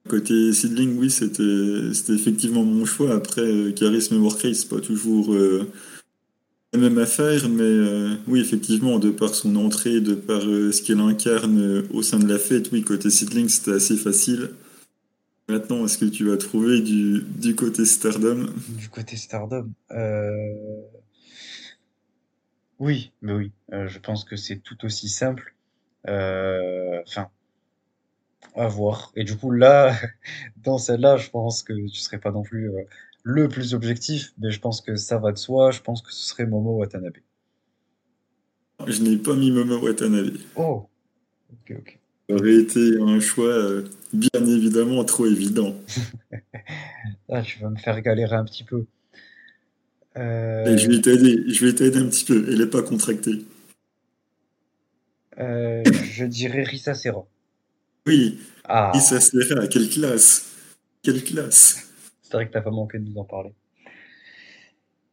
[0.08, 3.14] Côté seedling, oui, c'était effectivement mon choix.
[3.14, 5.34] Après, charisme et work rate, c'est pas toujours
[6.78, 12.02] même affaire, mais oui, effectivement, de par son entrée, de par ce qu'elle incarne au
[12.02, 14.50] sein de la fête, oui, côté seedling, c'était assez facile.
[15.48, 18.46] Maintenant, est-ce que tu vas trouver du, du côté Stardom?
[18.78, 20.54] Du côté Stardom euh...
[22.78, 25.54] Oui, mais oui, euh, je pense que c'est tout aussi simple.
[26.08, 27.30] Euh, enfin,
[28.54, 29.12] à voir.
[29.16, 29.94] Et du coup, là,
[30.56, 32.82] dans celle-là, je pense que tu serais pas non plus euh,
[33.24, 35.72] le plus objectif, mais je pense que ça va de soi.
[35.72, 37.16] Je pense que ce serait Momo Watanabe.
[38.86, 40.36] Je n'ai pas mis Momo Watanabe.
[40.54, 40.86] Oh,
[41.52, 41.98] ok, ok.
[42.28, 45.74] Ça aurait été un choix euh, bien évidemment trop évident.
[47.28, 48.84] ah, tu vas me faire galérer un petit peu.
[50.16, 50.76] Euh...
[50.76, 52.46] je vais t'aider, je vais t'aider un petit peu.
[52.48, 53.44] Elle n'est pas contractée.
[55.38, 55.82] Euh,
[56.12, 57.26] je dirais Risa Serra.
[58.06, 58.92] Oui, ah.
[58.92, 60.50] Risa Serra, quelle classe
[61.02, 61.93] Quelle classe
[62.34, 63.52] C'est vrai que t'as pas manqué de nous en parler.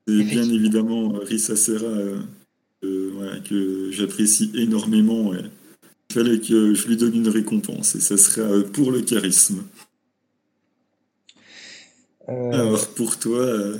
[0.07, 2.19] C'est bien évidemment Risa Serra euh,
[2.83, 5.31] euh, que j'apprécie énormément.
[5.35, 5.51] Il
[6.11, 9.63] fallait que je lui donne une récompense et ça sera euh, pour le charisme.
[12.27, 12.51] Euh.
[12.53, 13.77] Alors pour toi, euh,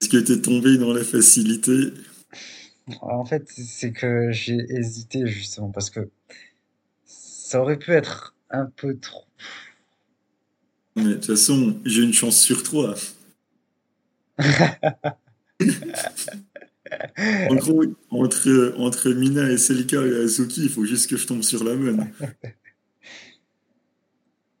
[0.00, 1.92] est-ce que tu es tombé dans la facilité?
[3.00, 6.10] En fait, c'est que j'ai hésité justement parce que
[7.04, 9.22] ça aurait pu être un peu trop.
[10.96, 12.94] Mais de toute façon, j'ai une chance sur trois.
[17.50, 21.42] en gros, entre, entre Mina et Selika et Azuki, il faut juste que je tombe
[21.42, 22.10] sur la bonne.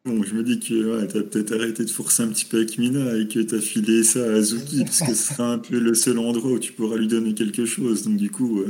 [0.04, 2.76] Bon, je me dis que ouais, t'as peut-être arrêté de forcer un petit peu avec
[2.76, 5.94] Mina et que t'as filé ça à Azuki, parce que ce sera un peu le
[5.94, 8.02] seul endroit où tu pourras lui donner quelque chose.
[8.02, 8.64] Donc du coup,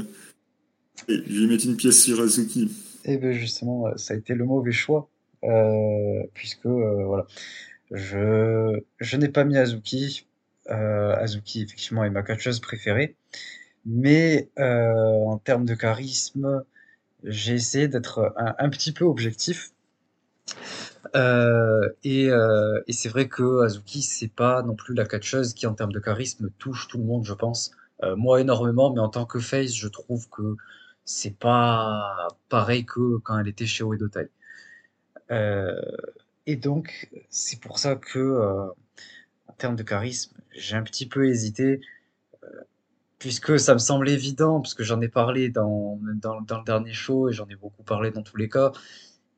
[1.09, 2.71] je vais mettre une pièce sur Azuki.
[3.05, 5.11] Et eh bien justement, ça a été le mauvais choix,
[6.35, 7.27] puisque euh, voilà,
[7.91, 10.27] je, je n'ai pas mis Azuki.
[10.71, 13.17] Euh, Azuki, effectivement, est ma catcheuse préférée.
[13.85, 16.65] Mais euh, en termes de charisme,
[17.25, 19.73] j'ai essayé d'être un, petit peu objectif.
[21.17, 22.31] Euh, et,
[22.91, 26.51] c'est vrai que Azuki, c'est pas non plus la catcheuse qui, en termes de charisme,
[26.59, 27.73] touche tout le monde, je pense.
[28.17, 30.57] moi, énormément, mais en tant que face, je trouve que
[31.05, 34.27] c'est pas pareil que quand elle était chez Oedo Euh,
[36.47, 38.73] et donc, c'est pour ça que
[39.53, 41.81] en termes de charisme, j'ai un petit peu hésité,
[42.45, 42.47] euh,
[43.19, 47.29] puisque ça me semble évident, parce que j'en ai parlé dans, dans, le dernier show
[47.29, 48.73] et j'en ai beaucoup parlé dans tous les cas.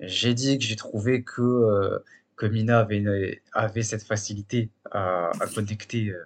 [0.00, 1.98] J'ai dit que j'ai trouvé que, euh,
[2.36, 6.24] que Mina avait, avait cette facilité à, à connecter, euh,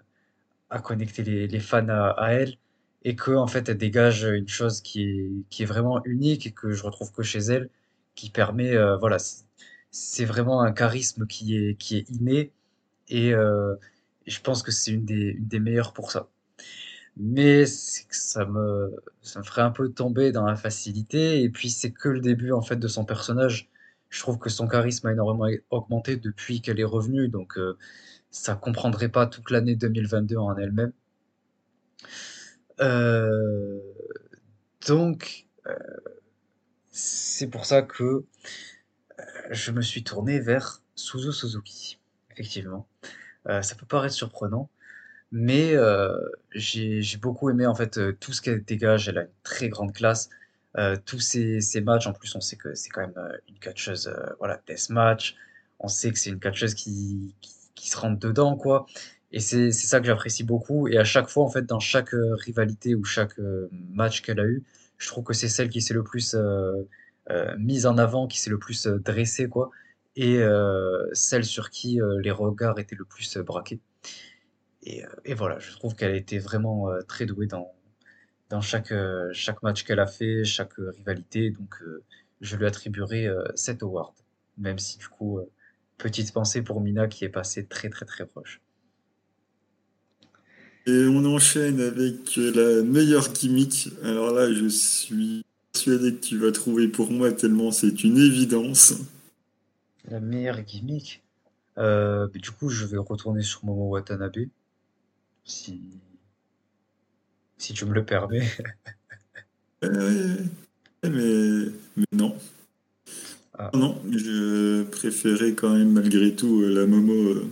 [0.71, 2.57] à connecter les, fans à, elle
[3.05, 6.73] et que en fait elle dégage une chose qui qui est vraiment unique et que
[6.73, 7.71] je retrouve que chez elle,
[8.19, 9.19] qui permet, voilà,
[9.91, 12.53] c'est vraiment un charisme qui est, qui est inné
[13.09, 13.75] et, euh,
[14.27, 16.29] je pense que c'est une des, des meilleures pour ça.
[17.17, 21.43] Mais ça me, ça me ferait un peu tomber dans la facilité.
[21.43, 23.71] Et puis c'est que le début en fait de son personnage.
[24.11, 27.29] Je trouve que son charisme a énormément augmenté depuis qu'elle est revenue.
[27.29, 27.77] Donc euh,
[28.31, 30.93] ça comprendrait pas toute l'année 2022 en elle-même.
[32.81, 33.81] Euh,
[34.87, 35.75] donc euh,
[36.99, 38.25] c'est pour ça que euh,
[39.51, 41.99] je me suis tourné vers Suzu Suzuki
[42.33, 42.89] effectivement.
[43.49, 44.69] Euh, ça peut paraître surprenant,
[45.33, 46.17] mais euh,
[46.55, 49.09] j'ai beaucoup aimé en fait tout ce qu'elle dégage.
[49.09, 50.29] Elle a une très grande classe.
[51.07, 55.37] tous ces, matchs, en plus, on sait que c'est quand même une catcheuse, voilà, match.
[55.81, 57.35] On sait que c'est une catcheuse qui,
[57.75, 58.87] qui, se rentre dedans, quoi.
[59.33, 60.89] Et c'est ça que j'apprécie beaucoup.
[60.89, 63.39] Et à chaque fois, en fait, dans chaque rivalité ou chaque
[63.71, 64.65] match qu'elle a eu,
[64.99, 66.37] je trouve que c'est celle qui s'est le plus
[67.59, 69.71] mise en avant, qui s'est le plus dressée, quoi
[70.19, 73.81] et euh, celle sur qui euh, les regards étaient le plus euh, braqués.
[74.83, 77.73] Et, et voilà, je trouve qu'elle a été vraiment très douée dans,
[78.49, 78.93] dans chaque,
[79.33, 81.51] chaque match qu'elle a fait, chaque rivalité.
[81.51, 81.83] Donc,
[82.41, 84.15] je lui attribuerai cet award.
[84.57, 85.41] Même si, du coup,
[85.99, 88.63] petite pensée pour Mina qui est passée très, très, très proche.
[90.88, 93.90] Et on enchaîne avec la meilleure gimmick.
[94.03, 98.94] Alors là, je suis persuadé que tu vas trouver pour moi tellement c'est une évidence.
[100.11, 101.22] La meilleure gimmick?
[101.77, 104.46] Euh, du coup, je vais retourner sur Momo Watanabe,
[105.44, 105.83] si,
[107.59, 108.48] si tu me le permets.
[109.85, 110.37] Euh,
[111.05, 112.37] mais, mais non.
[113.57, 113.70] Ah.
[113.74, 117.44] Non, je préférais quand même malgré tout euh, la Momo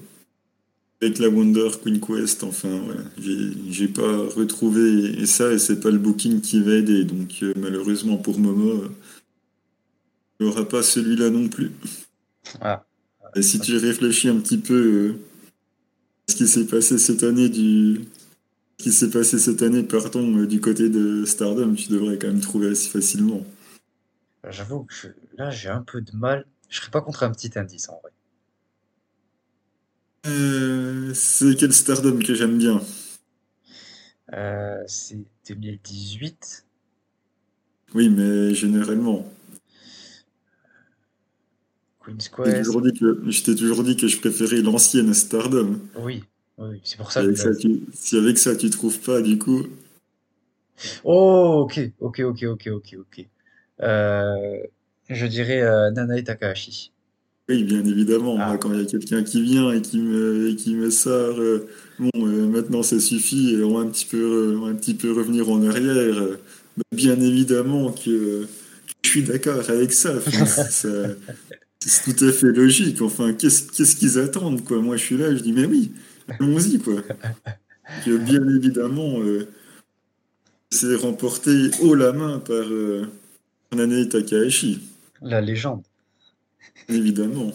[1.01, 5.99] avec la Wonder Queen Quest, enfin, voilà, j'ai pas retrouvé ça et c'est pas le
[5.99, 7.05] booking qui va aider.
[7.05, 8.91] Donc, euh, malheureusement pour Momo, euh,
[10.41, 11.73] il n'y aura pas celui-là non plus.
[12.61, 12.85] Ah.
[13.35, 15.13] Et si tu réfléchis un petit peu euh,
[16.29, 18.01] à ce qui s'est passé cette année du.
[18.79, 22.41] Ce qui s'est passé cette année, pardon, du côté de Stardom, tu devrais quand même
[22.41, 23.43] trouver assez facilement.
[24.49, 26.47] J'avoue que là, j'ai un peu de mal.
[26.69, 28.13] Je serais pas contre un petit indice en vrai.
[30.27, 32.81] Euh, c'est quel Stardom que j'aime bien
[34.33, 36.65] euh, C'est 2018.
[37.95, 39.25] Oui, mais généralement.
[42.01, 42.73] Queen's Quest.
[42.73, 45.79] Je t'ai toujours dit que je préférais l'ancienne Stardom.
[45.97, 46.25] Oui,
[46.59, 47.33] oui c'est pour ça que.
[47.93, 49.67] si avec ça tu trouves pas, du coup.
[51.05, 53.27] Oh, ok, ok, ok, ok, ok, ok.
[53.83, 54.62] Euh,
[55.09, 55.62] je dirais
[55.93, 56.93] Nanae Takahashi.
[57.49, 58.37] Oui, bien évidemment.
[58.41, 58.57] Ah.
[58.59, 62.11] quand il y a quelqu'un qui vient et qui me, qui me sort, euh, bon,
[62.17, 65.65] euh, maintenant ça suffit, et on va un petit peu, un petit peu revenir en
[65.65, 66.17] arrière.
[66.93, 68.47] Bien évidemment que
[69.03, 70.15] je suis d'accord avec ça.
[70.71, 71.17] c'est
[72.05, 73.01] tout à fait logique.
[73.01, 74.79] Enfin, qu'est-ce qu'ils attendent, quoi?
[74.81, 75.93] Moi, je suis là, je dis, mais oui,
[76.29, 77.01] allons-y, quoi.
[78.07, 79.21] bien évidemment,
[80.71, 82.67] c'est remporté haut la main par
[83.73, 84.81] Nanae Takahashi.
[85.23, 85.83] La légende.
[86.89, 87.53] Évidemment.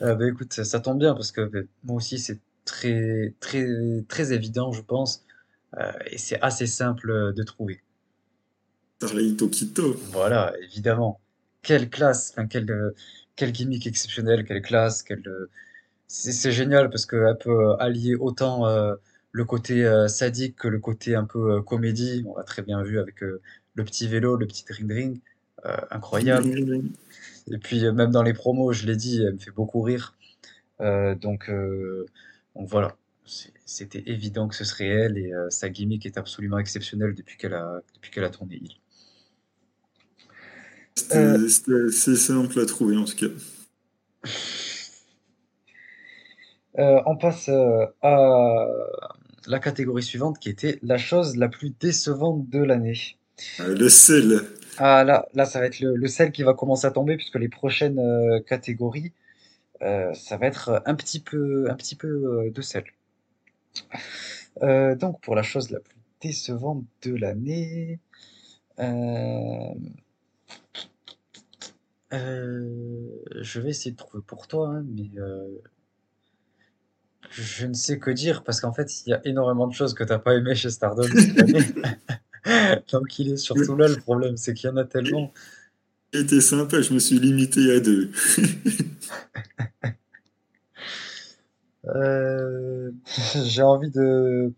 [0.00, 3.66] Ah bah écoute, ça, tombe bien parce que bah, moi aussi c'est très très
[4.08, 5.24] très évident, je pense,
[5.78, 7.82] euh, et c'est assez simple de trouver.
[8.96, 9.94] Starlight Tokito.
[10.12, 11.20] Voilà, évidemment.
[11.62, 12.94] Quelle classe, enfin, quelle,
[13.36, 15.22] quelle gimmick exceptionnelle, quelle classe, quelle,
[16.06, 18.94] c'est génial parce qu'elle peut allier autant euh,
[19.32, 22.24] le côté euh, sadique que le côté un peu comédie.
[22.26, 25.20] On l'a très bien vu avec le petit vélo, le petit ring ring,
[25.90, 26.82] incroyable.
[27.50, 30.16] Et puis euh, même dans les promos, je l'ai dit, elle me fait beaucoup rire.
[30.80, 32.06] Euh, donc, euh,
[32.54, 32.96] donc voilà,
[33.66, 37.82] c'était évident que ce serait elle et sa gimmick est absolument exceptionnelle depuis qu'elle a,
[37.94, 38.76] depuis qu'elle a tourné il.
[40.96, 43.26] C'est simple à trouver en tout cas.
[47.06, 47.50] on passe
[48.02, 48.66] à
[49.46, 53.16] la catégorie suivante qui était la chose la plus décevante de l'année.
[53.58, 54.42] le sel.
[54.78, 57.48] Ah là, là, ça va être le, sel qui va commencer à tomber puisque les
[57.48, 59.12] prochaines euh, catégories,
[59.82, 62.84] euh, ça va être un petit peu, un petit peu euh, de sel.
[64.98, 67.98] donc pour la chose la plus décevante de l'année,
[68.78, 69.74] je
[73.60, 75.10] vais essayer de trouver pour toi, hein, mais
[77.30, 80.04] je ne sais que dire parce qu'en fait, il y a énormément de choses que
[80.04, 81.64] tu n'as pas aimé chez Stardom cette année.
[82.92, 85.32] Donc il est surtout là le problème, c'est qu'il y en a tellement.
[86.12, 88.10] C'était sympa, je me suis limité à deux.
[91.86, 92.90] Euh,
[93.46, 94.52] j'ai envie de,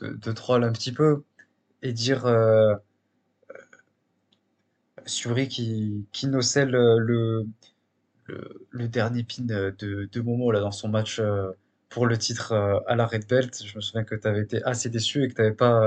[0.00, 1.22] de, troll un petit peu
[1.82, 2.74] et dire euh,
[5.06, 7.46] Suri qui, qui nocelle le,
[8.70, 9.74] le, dernier pin de,
[10.10, 11.50] de Momo là, dans son match euh,
[11.88, 13.62] pour le titre euh, à la Red Belt.
[13.64, 15.86] Je me souviens que tu avais été assez déçu et que tu n'avais pas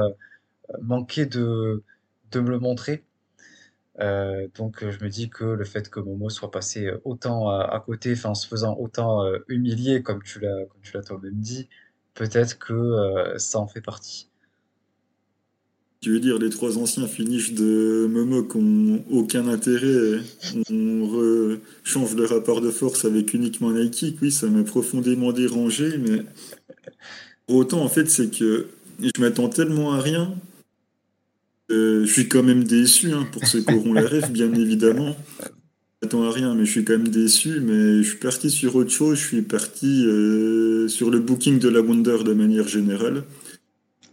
[0.81, 1.83] manqué de,
[2.31, 3.03] de me le montrer.
[4.01, 8.13] Euh, donc je me dis que le fait que Momo soit passé autant à, côté,
[8.13, 11.69] enfin en se faisant autant euh, humilier comme tu l'as comme tu l'as toi-même dit,
[12.13, 14.29] peut-être que euh, ça en fait partie.
[16.01, 20.19] Tu veux dire les trois anciens finishes de Momo qui n'ont aucun intérêt,
[20.69, 26.23] on change le rapport de force avec uniquement Nike, oui ça m'a profondément dérangé, mais
[27.47, 28.67] pour autant en fait c'est que
[28.99, 30.35] je m'attends tellement à rien
[31.71, 35.15] euh, je suis quand même déçu, hein, pour ceux qui auront la rêve, bien évidemment.
[36.01, 37.59] J'attends à rien, mais je suis quand même déçu.
[37.61, 39.17] Mais je suis parti sur autre chose.
[39.17, 43.23] Je suis parti euh, sur le booking de la Wonder de manière générale.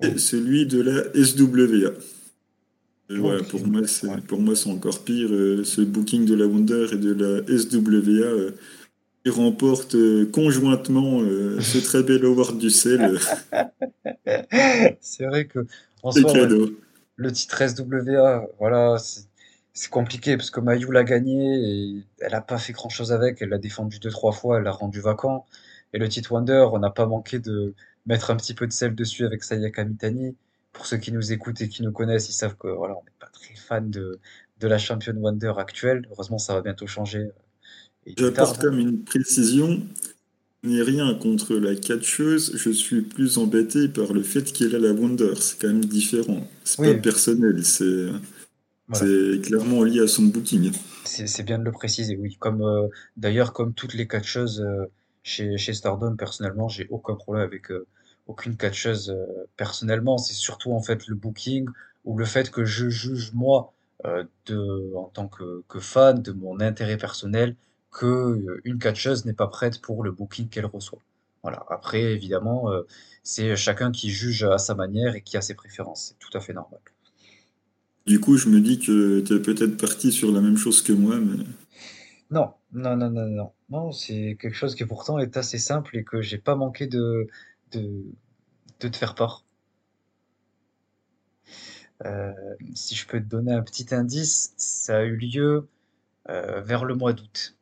[0.00, 1.92] Et celui de la SWA.
[3.10, 5.28] voilà, pour moi, c'est pour moi c'est encore pire.
[5.30, 8.52] Euh, ce booking de la Wonder et de la SWA
[9.24, 9.96] qui remporte
[10.32, 11.20] conjointement
[11.60, 13.20] ce très bel award du sel.
[15.00, 15.60] c'est vrai que
[16.02, 16.32] en soi,
[17.16, 18.96] le titre SWA, voilà,
[19.74, 23.40] c'est compliqué parce que Mayu l'a gagné et elle n'a pas fait grand chose avec.
[23.42, 25.46] Elle l'a défendu deux, trois fois, elle l'a rendu vacant.
[25.92, 27.74] Et le titre Wonder, on n'a pas manqué de
[28.06, 30.36] mettre un petit peu de sel dessus avec Sayaka Mitani.
[30.72, 33.12] Pour ceux qui nous écoutent et qui nous connaissent, ils savent que voilà, on n'est
[33.18, 34.20] pas très fan de,
[34.60, 36.06] de la championne Wonder actuelle.
[36.10, 37.30] Heureusement, ça va bientôt changer.
[38.08, 39.82] Euh, J'apporte comme une précision
[40.62, 44.92] n'ai rien contre la catcheuse, je suis plus embêté par le fait qu'elle a la
[44.92, 45.34] Wonder.
[45.36, 46.46] C'est quand même différent.
[46.64, 50.72] C'est pas personnel, c'est clairement lié à son booking.
[51.04, 52.36] C'est bien de le préciser, oui.
[52.38, 54.86] Comme euh, d'ailleurs, comme toutes les catcheuses, euh,
[55.22, 57.86] chez, chez Stardom, personnellement, j'ai aucun problème avec euh,
[58.26, 60.18] aucune catcheuse euh, personnellement.
[60.18, 61.66] C'est surtout en fait le booking
[62.04, 63.72] ou le fait que je juge moi
[64.04, 67.56] euh, de, en tant que, que fan de mon intérêt personnel
[67.92, 71.00] que euh, une catcheuse n'est pas prête pour le booking qu'elle reçoit.
[71.42, 71.64] Voilà.
[71.70, 72.82] Après, évidemment, euh,
[73.22, 76.08] c'est chacun qui juge à sa manière et qui a ses préférences.
[76.10, 76.80] C'est tout à fait normal.
[78.06, 80.92] Du coup, je me dis que tu es peut-être parti sur la même chose que
[80.92, 81.42] moi, mais
[82.30, 83.52] Non, non, non, non, non.
[83.70, 87.28] Non, c'est quelque chose qui pourtant est assez simple et que j'ai pas manqué de,
[87.72, 88.04] de,
[88.80, 89.44] de te faire part.
[92.04, 92.32] Euh,
[92.74, 95.68] si je peux te donner un petit indice, ça a eu lieu
[96.30, 97.56] euh, vers le mois d'août.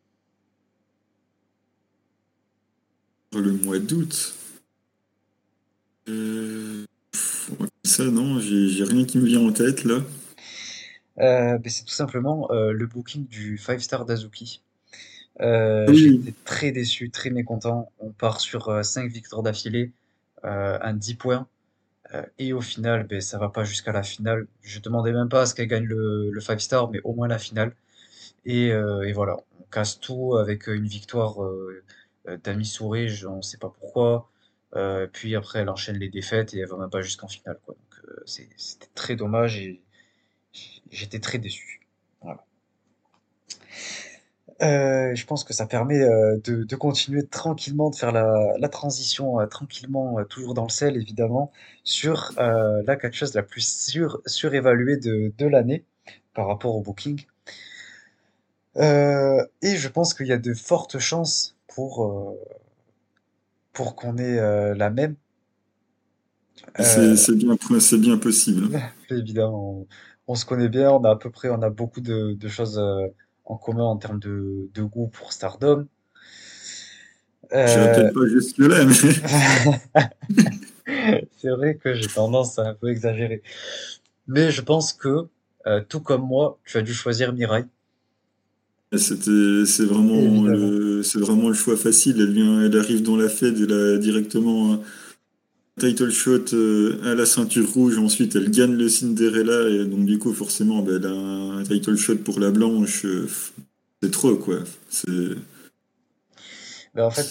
[3.32, 4.34] Le mois d'août.
[6.08, 6.84] Euh,
[7.84, 10.00] ça, non, j'ai rien qui me vient en tête là.
[11.18, 14.62] Euh, ben, c'est tout simplement euh, le booking du Five Star d'Azuki.
[15.40, 17.92] Euh, Oui, été très déçu, très mécontent.
[18.00, 19.92] On part sur euh, 5 victoires d'affilée,
[20.44, 21.48] un 10 points.
[22.38, 24.46] Et au final, ben, ça va pas jusqu'à la finale.
[24.62, 27.28] Je demandais même pas à ce qu'elle gagne le, le 5 star, mais au moins
[27.28, 27.74] la finale.
[28.46, 31.38] Et, et voilà, on casse tout avec une victoire
[32.28, 34.30] euh, d'Ami Souré, je ne sais pas pourquoi.
[34.76, 37.58] Euh, puis après, elle enchaîne les défaites et elle va même pas jusqu'en finale.
[37.66, 39.82] Donc euh, c'était très dommage et
[40.90, 41.80] j'étais très déçu.
[44.62, 50.64] Je pense que ça permet de, continuer tranquillement, de faire la, transition tranquillement, toujours dans
[50.64, 51.50] le sel évidemment,
[51.82, 55.86] sur la catcheuse la plus sur, surévaluée de, de l'année
[56.34, 57.24] par rapport au booking.
[58.76, 62.34] Et je pense qu'il y a de fortes chances pour, euh,
[63.72, 65.16] pour qu'on ait euh, la même.
[66.78, 67.56] c'est Euh, c'est bien,
[67.98, 68.78] bien possible.
[69.10, 69.86] évidemment, on,
[70.28, 72.80] on se connaît bien, on a à peu près, on a beaucoup de, de choses
[73.44, 75.86] en commun en termes de, de goût pour Stardom.
[77.52, 78.94] Euh, peut-être pas jusque-là, mais
[81.36, 83.42] c'est vrai que j'ai tendance à un peu exagérer.
[84.28, 85.26] Mais je pense que,
[85.66, 87.64] euh, tout comme moi, tu as dû choisir Mirai,
[88.98, 92.20] c'est vraiment le, vraiment le choix facile.
[92.20, 94.80] Elle vient, elle arrive dans la Fed, elle a directement un
[95.78, 97.98] title shot euh, à la ceinture rouge.
[97.98, 101.96] Ensuite, elle gagne le Cinderella et donc du coup, forcément, ben, elle a un title
[101.96, 103.04] shot pour la blanche.
[103.06, 103.26] euh,
[104.02, 104.58] C'est trop quoi.
[104.90, 105.08] C'est,
[106.94, 107.28] Ben, en fait,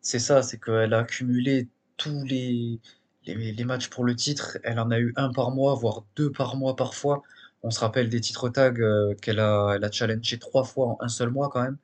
[0.00, 2.80] c'est ça, c'est qu'elle a accumulé tous les,
[3.26, 4.58] les, les matchs pour le titre.
[4.64, 7.22] Elle en a eu un par mois, voire deux par mois parfois.
[7.64, 11.08] On se rappelle des titres tag euh, qu'elle a, elle challengé trois fois en un
[11.08, 11.78] seul mois quand même.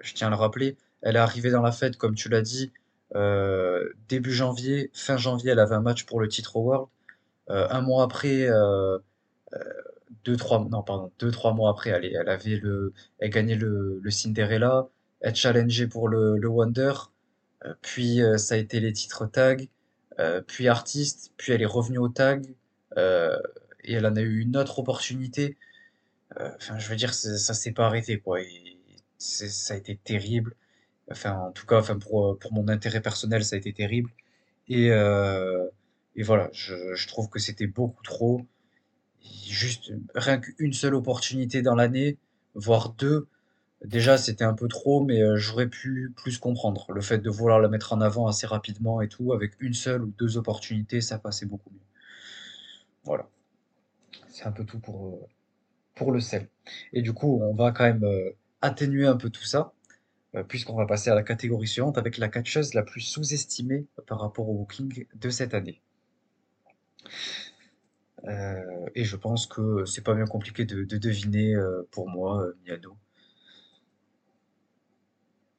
[0.00, 0.78] Je tiens à le rappeler.
[1.02, 2.72] Elle est arrivée dans la fête, comme tu l'as dit,
[3.14, 4.90] euh, début janvier.
[4.94, 6.88] Fin janvier, elle avait un match pour le titre World.
[7.50, 8.48] Euh, un mois après,
[10.24, 14.00] deux, trois, non, pardon, deux, trois mois après, elle, elle avait le, elle gagnait le,
[14.02, 14.88] le Cinderella.
[15.20, 16.94] Elle challengeait pour le, le Wonder.
[17.82, 19.68] Puis ça a été les titres tag,
[20.46, 22.54] puis artiste, puis elle est revenue au tag,
[23.86, 25.56] et elle en a eu une autre opportunité.
[26.40, 28.40] Euh, Enfin, je veux dire, ça s'est pas arrêté, quoi.
[29.18, 30.54] Ça a été terrible.
[31.10, 34.10] Enfin, en tout cas, enfin pour, pour mon intérêt personnel, ça a été terrible.
[34.68, 35.66] Et, euh,
[36.16, 38.46] et voilà, je, je trouve que c'était beaucoup trop.
[39.48, 42.18] Juste rien qu'une seule opportunité dans l'année,
[42.54, 43.28] voire deux,
[43.84, 46.92] Déjà, c'était un peu trop, mais euh, j'aurais pu plus comprendre.
[46.92, 50.02] Le fait de vouloir la mettre en avant assez rapidement et tout, avec une seule
[50.02, 51.80] ou deux opportunités, ça passait beaucoup mieux.
[53.04, 53.28] Voilà,
[54.36, 55.26] c'est un peu tout pour, euh,
[55.94, 56.48] pour le sel.
[56.92, 59.72] Et du coup, on va quand même euh, atténuer un peu tout ça,
[60.34, 64.20] euh, puisqu'on va passer à la catégorie suivante avec la catcheuse la plus sous-estimée par
[64.20, 65.80] rapport au booking de cette année.
[68.96, 71.54] Et je pense que c'est pas bien compliqué de, de deviner
[71.92, 72.96] pour moi, euh, Miano.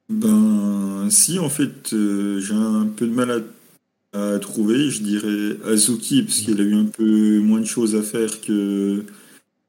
[0.09, 3.39] ben, si en fait, j'ai un peu de mal à,
[4.17, 4.89] à trouver.
[4.89, 9.05] Je dirais Azuki parce qu'elle a eu un peu moins de choses à faire que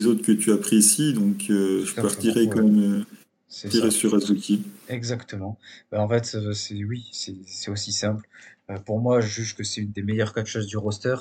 [0.00, 1.12] les autres que tu apprécies.
[1.12, 3.04] Donc, euh, je partirais ouais, quand même euh,
[3.48, 4.62] tirer sur Azuki.
[4.88, 5.58] Exactement.
[5.90, 8.26] Bah, en fait, euh, c'est oui, c'est aussi simple.
[8.70, 11.16] Euh, pour moi, je juge que c'est une des meilleures catcheuses du roster.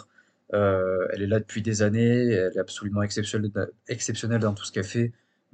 [0.53, 3.51] Euh, elle est là depuis des années, elle est absolument exceptionnelle,
[3.89, 5.11] exceptionnelle dans tout ce qu'elle fait,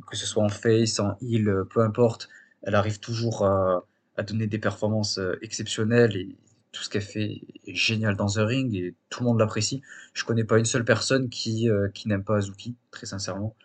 [0.10, 2.30] que ce soit en face, en heal, peu importe.
[2.62, 3.86] Elle arrive toujours à,
[4.18, 6.36] à donner des performances exceptionnelles et
[6.74, 9.82] tout ce qu'elle fait est génial dans un ring et tout le monde l'apprécie.
[10.14, 13.56] Je connais pas une seule personne qui, euh, qui n'aime pas Azuki, très sincèrement.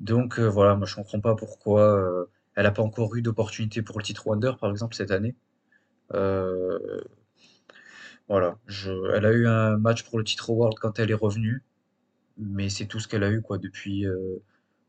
[0.00, 2.26] Donc euh, voilà, moi je comprends pas pourquoi euh,
[2.56, 5.36] elle a pas encore eu d'opportunité pour le titre Wonder par exemple cette année.
[8.28, 8.58] Voilà,
[9.14, 11.62] elle a eu un match pour le titre World quand elle est revenue,
[12.38, 14.06] mais c'est tout ce qu'elle a eu quoi depuis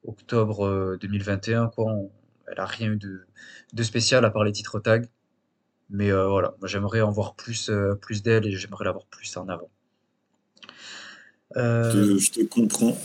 [0.05, 1.93] octobre euh, 2021 quoi.
[2.47, 3.25] Elle a rien eu de,
[3.73, 5.07] de spécial à part les titres tag,
[5.93, 7.71] Mais voilà, moi j'aimerais en voir plus,
[8.01, 9.69] plus d'elle et j'aimerais l'avoir plus en avant.
[11.55, 12.97] je te comprends.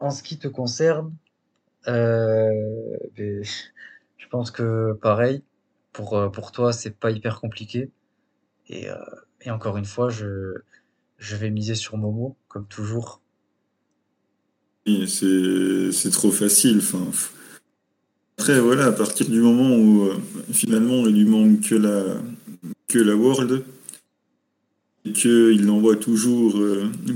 [0.00, 1.14] En ce qui te concerne,
[1.88, 5.42] euh, je pense que pareil,
[5.92, 7.90] pour, euh, pour toi, c'est pas hyper compliqué.
[8.68, 8.96] Et, euh,
[9.42, 10.54] et encore une fois, je,
[11.18, 13.20] je vais miser sur Momo, comme toujours.
[14.86, 16.78] C'est trop facile.
[16.78, 17.06] Enfin,
[18.38, 20.10] après, voilà, à partir du moment où
[20.52, 22.02] finalement il lui manque que la,
[22.88, 23.62] que la World,
[25.04, 26.60] et qu'il l'envoie toujours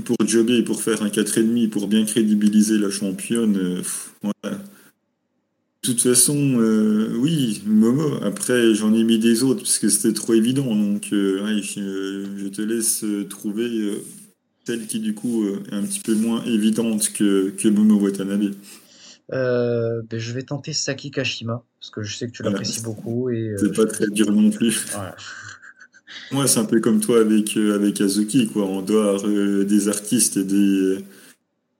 [0.05, 3.81] pour jobber et pour faire un 4,5 pour bien crédibiliser la championne,
[4.21, 4.57] voilà
[5.83, 8.23] de toute façon, euh, oui, Momo.
[8.23, 10.75] Après, j'en ai mis des autres parce que c'était trop évident.
[10.75, 13.99] Donc, euh, je, te laisse euh, trouver
[14.63, 18.51] celle qui, du coup, est un petit peu moins évidente que, que Momo Watanabe.
[19.31, 23.29] Ben, je vais tenter Saki Kashima parce que je sais que tu l'apprécies beaucoup.
[23.29, 24.87] et C'est pas très dur non plus.
[26.31, 28.65] Moi, c'est un peu comme toi avec, avec Azuki, quoi.
[28.65, 31.03] En dehors des artistes et des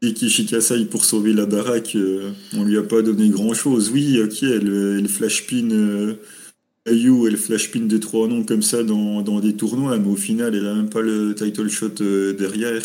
[0.02, 3.92] Kishikasai pour sauver la baraque, euh, on lui a pas donné grand chose.
[3.94, 6.16] Oui, ok, elle, elle flash pin euh,
[6.88, 10.16] Ayu, elle flash pin de trois noms comme ça dans, dans, des tournois, mais au
[10.16, 12.82] final, elle a même pas le title shot euh, derrière.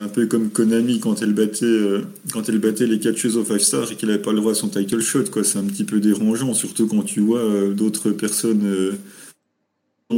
[0.00, 2.00] Un peu comme Konami quand elle battait, euh,
[2.32, 4.54] quand elle battait les catcheuses au 5 star et qu'elle avait pas le droit à
[4.54, 5.24] son title shot.
[5.42, 8.96] C'est un petit peu dérangeant, surtout quand tu vois d'autres personnes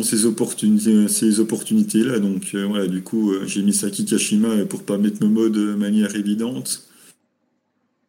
[0.01, 2.19] ces opportunités, ces opportunités-là.
[2.19, 5.75] Donc euh, voilà, du coup, euh, j'ai mis Saki Kashima pour pas mettre Momo de
[5.75, 6.89] manière évidente.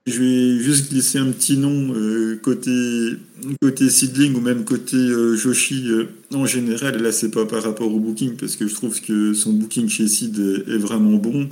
[0.05, 3.17] Je vais juste glisser un petit nom euh, côté
[3.61, 4.97] côté Seedling ou même côté
[5.35, 5.89] Joshi
[6.33, 7.01] en général.
[7.01, 10.07] Là, c'est pas par rapport au booking parce que je trouve que son booking chez
[10.07, 10.37] Seed
[10.67, 11.49] est, vraiment bon.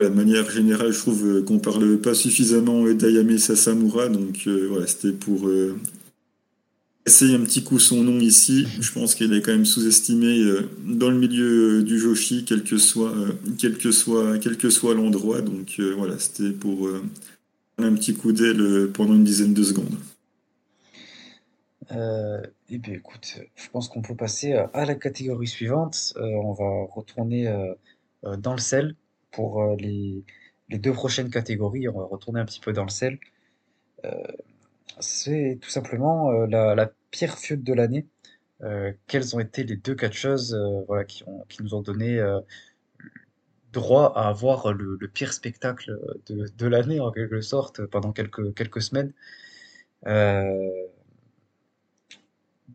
[0.00, 5.48] De manière générale, je trouve qu'on parle pas suffisamment d'Ayame Sasamura, donc voilà, c'était pour
[7.06, 8.66] essayer un petit coup son nom ici.
[8.80, 12.64] Je pense qu'il est quand même sous-estimé euh, dans le milieu euh, du Joshi, quel
[12.64, 15.40] que soit, euh, quel que soit, quel que soit l'endroit.
[15.40, 16.88] Donc voilà, c'était pour
[17.78, 19.98] un petit coup d'aile pendant une dizaine de secondes.
[21.90, 26.14] eh bien, écoute, je pense qu'on peut passer à la catégorie suivante.
[26.16, 27.52] on va retourner
[28.38, 28.96] dans le sel
[29.30, 30.24] pour les,
[30.70, 31.88] deux prochaines catégories.
[31.88, 33.18] On va retourner un petit peu dans le sel
[35.00, 38.06] c'est tout simplement euh, la, pire feud de l'année.
[38.62, 41.24] Euh, quelles ont été les deux catcheuses euh, voilà, qui
[41.60, 42.20] nous ont donné
[43.74, 49.12] droit à avoir le, pire spectacle de, l'année en quelque sorte pendant quelques, quelques semaines.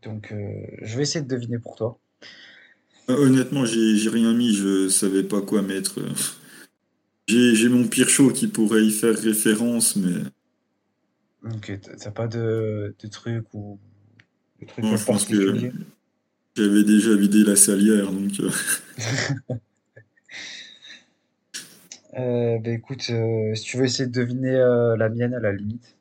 [0.02, 0.34] donc
[0.82, 2.00] je vais essayer de deviner pour toi.
[3.08, 6.00] Honnêtement, j'ai rien mis, je savais pas quoi mettre.
[7.28, 10.24] J'ai mon pire show qui pourrait y faire référence, mais
[11.44, 13.80] Ok, t'as pas de, de truc ou
[14.62, 15.72] de truc je pense que
[16.56, 18.34] j'avais déjà vidé la salière, donc.
[22.20, 22.56] Euh.
[22.56, 24.54] euh, bah écoute, euh, si tu veux essayer de deviner
[24.98, 25.96] la mienne à la limite.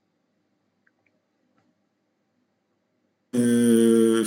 [3.35, 4.25] Euh,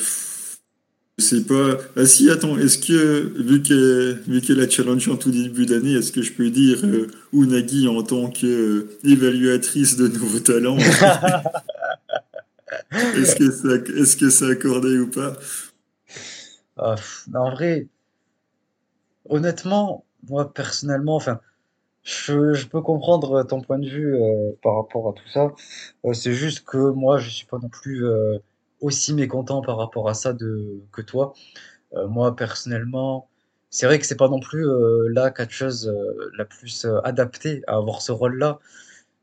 [1.17, 1.77] je sais pas.
[1.95, 5.93] Ah si, attends, est-ce que, vu qu'elle vu qu'elle a challengé en tout début d'année,
[5.93, 10.77] est-ce que je peux dire euh, Unagi en tant qu'évaluatrice de nouveaux talents?
[13.15, 15.37] Est-ce que, ça, est que c'est accordé ou pas?
[16.77, 16.95] Ah,
[17.33, 17.87] En vrai,
[19.29, 21.39] honnêtement, moi personnellement, enfin,
[22.03, 25.51] je, je, peux comprendre ton point de vue euh, par rapport à tout ça.
[26.05, 28.39] Euh, c'est juste que moi, je suis pas non plus euh,
[28.81, 31.33] aussi mécontent par rapport à ça de, que toi.
[31.93, 33.29] Euh, moi, personnellement,
[33.69, 37.63] c'est vrai que c'est pas non plus euh, la catcheuse euh, la plus euh, adaptée
[37.67, 38.59] à avoir ce rôle-là,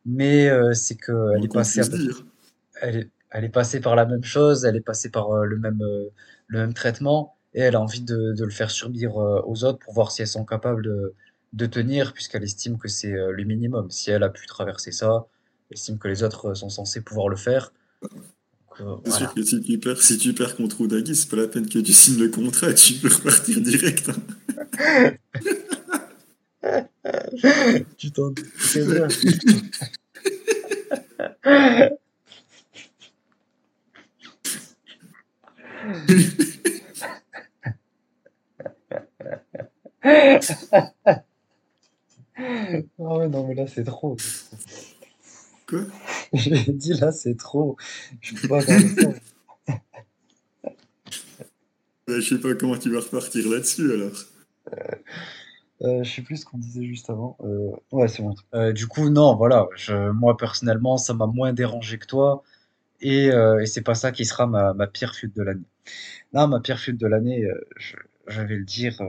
[0.06, 1.82] mais c'est que elle est passée
[2.80, 5.82] elle est, elle est passée par la même chose, elle est passée par le même,
[6.46, 9.92] le même traitement, et elle a envie de, de le faire subir aux autres pour
[9.92, 11.14] voir si elles sont capables de,
[11.52, 13.90] de tenir, puisqu'elle estime que c'est le minimum.
[13.90, 15.26] Si elle a pu traverser ça,
[15.70, 17.72] elle estime que les autres sont censés pouvoir le faire.
[19.04, 21.68] C'est sûr que si tu perds, si tu perds contre Udagi, c'est pas la peine
[21.68, 24.08] que tu signes le contrat, tu peux repartir direct.
[24.08, 25.14] Hein.
[27.96, 29.08] tu t'en c'est bien.
[42.98, 44.16] oh ouais, non mais là c'est trop.
[45.66, 45.80] Quoi
[46.32, 47.76] J'ai dit là, c'est trop.
[48.20, 48.76] Je peux pas ça.
[52.08, 54.12] je sais pas comment tu vas repartir là-dessus alors.
[54.72, 54.94] Euh,
[55.82, 57.36] euh, je sais plus ce qu'on disait juste avant.
[57.42, 58.34] Euh, ouais, c'est bon.
[58.72, 59.66] du coup, non, voilà.
[59.76, 62.42] Je, moi, personnellement, ça m'a moins dérangé que toi.
[63.00, 65.66] Et, et c'est pas ça qui sera ma, ma pire feud de l'année.
[66.32, 67.46] Non, ma pire feud de l'année,
[67.76, 67.96] je,
[68.26, 69.00] je vais le dire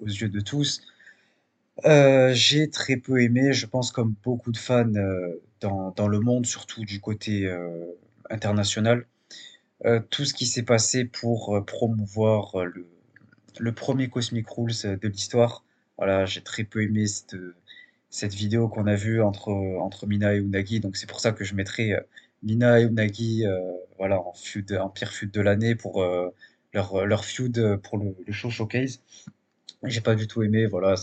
[0.00, 0.82] aux yeux de tous.
[1.86, 6.20] Euh, j'ai très peu aimé, je pense comme beaucoup de fans euh, dans, dans le
[6.20, 7.86] monde, surtout du côté euh,
[8.30, 9.06] international,
[10.10, 12.86] tout ce qui s'est passé pour promouvoir le,
[13.58, 15.64] le premier Cosmic Rules de l'histoire.
[15.98, 17.34] Voilà, j'ai très peu aimé cette,
[18.08, 21.42] cette vidéo qu'on a vue entre, entre Mina et Unagi, donc c'est pour ça que
[21.44, 21.96] je mettrai
[22.44, 23.44] Mina et Unagi
[23.98, 26.04] voilà, en, feud, en pire feud de l'année pour
[26.72, 29.00] leur, leur feud pour le, show showcase.
[29.82, 30.94] J'ai pas du tout aimé, voilà,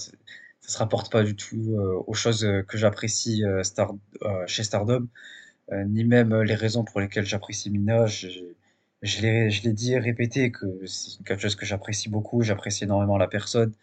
[0.70, 3.64] ça se rapporte pas du tout euh, aux choses euh, que j'apprécie euh,
[4.46, 5.08] chez Stardom,
[5.72, 8.06] ni même les raisons pour lesquelles j'apprécie Mina.
[8.06, 8.28] Je,
[9.02, 13.28] je l'ai, dit et répété que c'est quelque chose que j'apprécie beaucoup, j'apprécie énormément la
[13.28, 13.74] personne,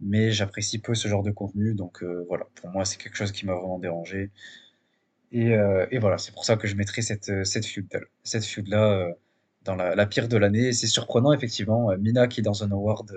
[0.00, 3.46] mais j'apprécie peu ce genre de contenu, donc voilà, pour moi c'est quelque chose qui
[3.46, 4.30] m'a vraiment dérangé.
[5.32, 5.54] Et,
[5.98, 7.86] voilà, c'est pour ça que je mettrai cette, cette feud,
[8.24, 9.12] cette feud-là euh,
[9.64, 10.72] dans la, la pire de l'année.
[10.72, 13.10] C'est surprenant, effectivement, Mina qui est dans un award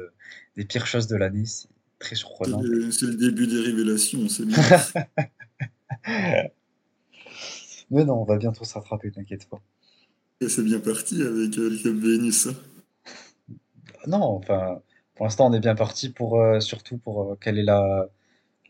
[0.57, 1.45] des pires choses de l'année,
[2.01, 2.61] très C'est surprenant.
[2.61, 4.57] le, c'est le début des révélations, c'est bien.
[7.91, 9.61] Mais non, on va bientôt se rattraper, t'inquiète pas.
[10.39, 12.47] Et c'est bien parti avec euh, le Club Vénus.
[14.07, 14.81] Non, enfin,
[15.15, 18.09] pour l'instant, on est bien parti pour, euh, surtout pour euh, quelle est la,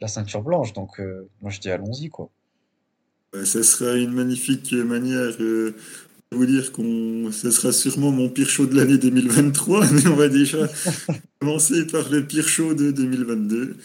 [0.02, 0.74] la ceinture blanche.
[0.74, 1.00] Donc,
[1.42, 2.30] moi, je dis allons-y, quoi.
[3.34, 5.38] Ouais, ça sera une magnifique manière
[6.32, 10.30] vous dire qu'on, ça sera sûrement mon pire show de l'année 2023, mais on va
[10.30, 10.70] déjà
[11.40, 13.76] commencer par le pire show de 2022.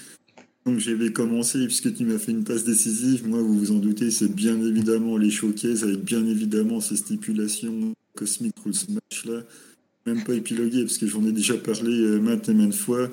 [0.64, 3.26] Donc je vais commencer puisque tu m'as fait une passe décisive.
[3.26, 7.94] Moi, vous vous en doutez, c'est bien évidemment les showcases avec bien évidemment ces stipulations
[8.16, 9.42] Cosmic Rules Match là.
[10.06, 13.10] Même pas épiloguer parce que j'en ai déjà parlé euh, maintes et maintes fois.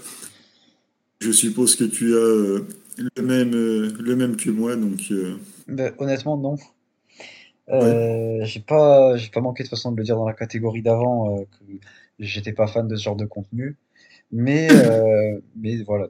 [1.24, 2.68] Je suppose que tu as euh,
[2.98, 5.36] le même, euh, le même que moi, donc euh,
[5.68, 6.58] Ben, honnêtement, non.
[7.68, 7.98] Ouais.
[8.42, 11.38] Euh, j'ai pas, j'ai pas manqué de façon de le dire dans la catégorie d'avant
[11.40, 11.64] euh, que
[12.20, 13.78] j'étais pas fan de ce genre de contenu.
[14.32, 16.08] Mais, euh, mais voilà,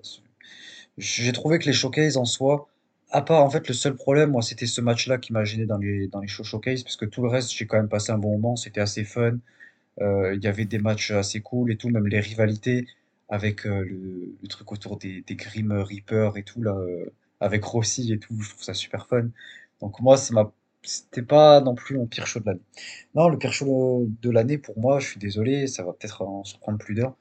[0.97, 2.68] j'ai trouvé que les showcases en soi,
[3.12, 5.78] à part en fait le seul problème, moi c'était ce match-là qui m'a gêné dans
[5.78, 8.18] les, dans les show showcases, parce que tout le reste j'ai quand même passé un
[8.18, 9.38] bon moment, c'était assez fun.
[10.01, 12.88] Il y avait des matchs assez cool et tout, même les rivalités
[13.30, 13.84] avec le,
[14.41, 16.76] le truc autour des, des Grim Reaper et tout, là,
[17.39, 19.30] avec Rossi et tout, je trouve ça super fun.
[19.82, 20.51] Donc moi, ça m'a,
[20.84, 22.62] c'était pas non plus mon pire show de l'année.
[23.16, 26.44] Non, le pire show de l'année pour moi, je suis désolé, ça va peut-être en
[26.44, 27.16] surprendre plus d'un,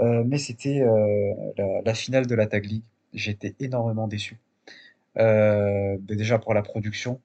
[0.00, 2.82] euh, mais c'était euh, la, finale de la Tag League.
[3.14, 4.38] Été énormément déçu.
[5.18, 7.20] Euh, ben déjà pour la production,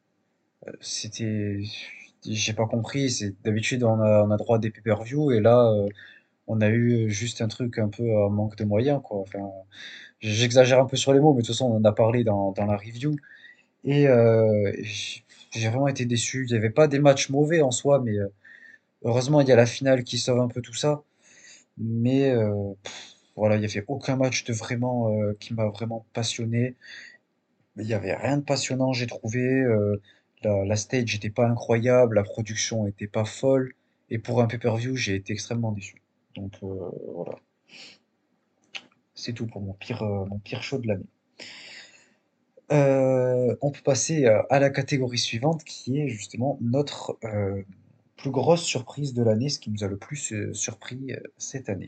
[0.82, 1.62] c'était,
[2.26, 3.10] j'ai pas compris.
[3.10, 5.72] C'est d'habitude on a, on a droit à des pay-per-view et là
[6.48, 9.24] on a eu juste un truc un peu un manque de moyens quoi.
[10.20, 12.52] J'exagère un peu sur les mots, mais de toute façon on en a parlé dans,
[12.52, 13.16] dans la review
[13.86, 14.08] et
[15.60, 16.46] j'ai vraiment été déçu.
[16.46, 18.28] Il n'y avait pas des matchs mauvais en soi, mais euh,
[19.04, 21.04] heureusement il y a la finale qui sauve un peu tout ça.
[21.78, 22.74] Mais euh,
[23.36, 26.76] voilà, il n'y avait aucun match de vraiment euh, qui m'a vraiment passionné.
[27.78, 29.64] Il y avait rien de passionnant, j'ai trouvé.
[30.44, 33.74] la, stage n'était pas incroyable, la production était pas folle.
[34.10, 36.02] Et pour un pay-per-view, j'ai été extrêmement déçu.
[36.36, 37.40] Donc voilà,
[39.16, 41.06] c'est tout pour mon pire, mon pire show de l'année.
[42.72, 47.64] Euh, on peut passer euh, à la catégorie suivante qui est justement notre euh,
[48.18, 51.88] plus grosse surprise de l'année, ce qui nous a le plus surpris cette année.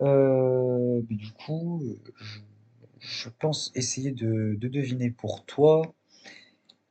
[0.00, 1.82] Du coup,
[2.98, 5.94] je, pense essayer de, de deviner pour toi.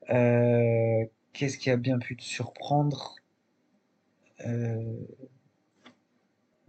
[0.08, 3.16] Qu'est-ce qui a bien pu te surprendre?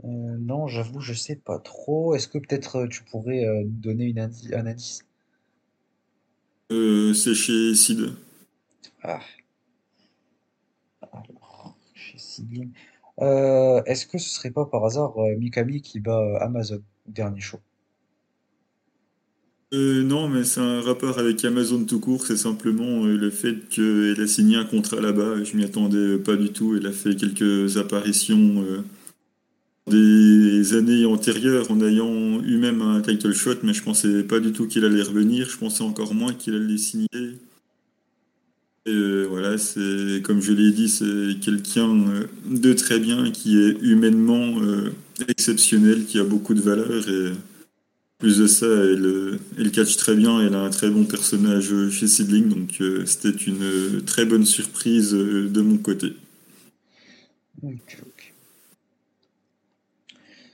[0.05, 2.15] Euh, non, j'avoue, je sais pas trop.
[2.15, 5.07] Est-ce que peut-être euh, tu pourrais euh, nous donner une indi- un indice?
[6.71, 8.13] C'est chez Sid.
[9.03, 9.21] Ah,
[11.13, 12.19] alors, chez
[13.87, 17.61] est-ce que ce serait pas par hasard Mikami qui bat Amazon au dernier show?
[19.73, 24.27] Non, mais c'est un rapport avec Amazon tout court, c'est simplement le fait qu'elle a
[24.27, 25.45] signé un contrat là-bas.
[25.45, 26.77] Je m'y attendais pas du tout.
[26.77, 28.65] Elle a fait quelques apparitions
[29.91, 34.53] des années antérieures en ayant eu même un title shot, mais je pensais pas du
[34.53, 35.49] tout qu'il allait revenir.
[35.51, 37.09] Je pensais encore moins qu'il allait signer.
[38.86, 43.59] Et euh, voilà, c'est comme je l'ai dit, c'est quelqu'un euh, de très bien, qui
[43.59, 44.91] est humainement euh,
[45.28, 47.32] exceptionnel, qui a beaucoup de valeur et
[48.18, 52.07] plus de ça, elle, elle catch très bien, elle a un très bon personnage chez
[52.07, 56.12] Seedling, donc c'était une très bonne surprise de mon côté.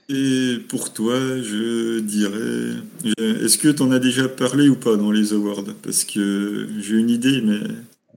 [0.09, 2.81] Et pour toi, je dirais,
[3.17, 5.65] est-ce que tu en as déjà parlé ou pas dans les awards?
[5.83, 7.59] Parce que j'ai une idée, mais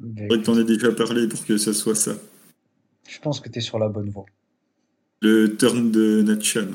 [0.00, 2.16] Bah, vrai que t'en écoute, as déjà parlé pour que ça soit ça.
[3.06, 4.24] je pense que tu es sur la bonne voie.
[5.22, 6.68] Le turn de Natchan.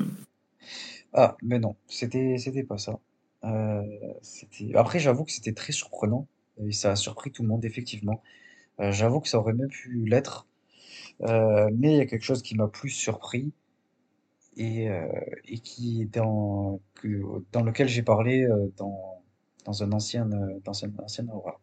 [1.12, 2.98] Ah, mais non, c'était c'était pas ça.
[3.44, 3.82] Euh,
[4.22, 4.72] c'était...
[4.74, 8.22] Après, j'avoue que c'était très surprenant et ça a surpris tout le monde, effectivement.
[8.80, 10.48] Euh, j'avoue que ça aurait même pu l'être,
[11.22, 13.52] Euh, mais il y a quelque chose qui m'a plus surpris
[14.56, 15.06] et, euh,
[15.46, 16.80] et qui dans,
[17.52, 19.22] dans lequel j'ai parlé euh, dans,
[19.64, 21.60] dans un ancien, euh, ancien award.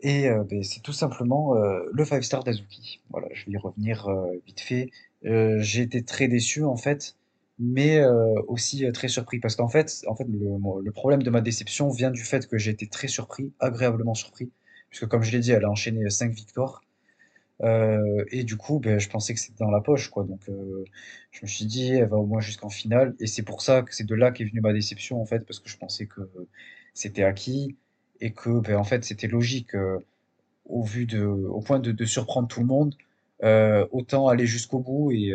[0.00, 3.00] Et ben, c'est tout simplement le five star d'Azuki.
[3.10, 4.08] Voilà, je vais y revenir
[4.46, 4.90] vite fait.
[5.24, 7.16] J'ai été très déçu en fait,
[7.58, 8.00] mais
[8.46, 12.12] aussi très surpris parce qu'en fait, en fait le, le problème de ma déception vient
[12.12, 14.52] du fait que j'ai été très surpris, agréablement surpris,
[14.88, 16.82] puisque comme je l'ai dit, elle a enchaîné euh, cinq victoires.
[17.62, 20.24] Euh, et du coup, ben, je pensais que c'était dans la poche, quoi.
[20.24, 20.84] Donc, euh,
[21.30, 23.14] je me suis dit, elle va au moins jusqu'en finale.
[23.20, 25.58] Et c'est pour ça que c'est de là qu'est venue ma déception, en fait, parce
[25.60, 26.20] que je pensais que
[26.94, 27.76] c'était acquis
[28.20, 29.98] et que, ben, en fait, c'était logique, euh,
[30.66, 30.84] au
[31.62, 32.94] point de, surprendre tout le monde,
[33.92, 35.10] autant aller jusqu'au bout.
[35.12, 35.32] Et,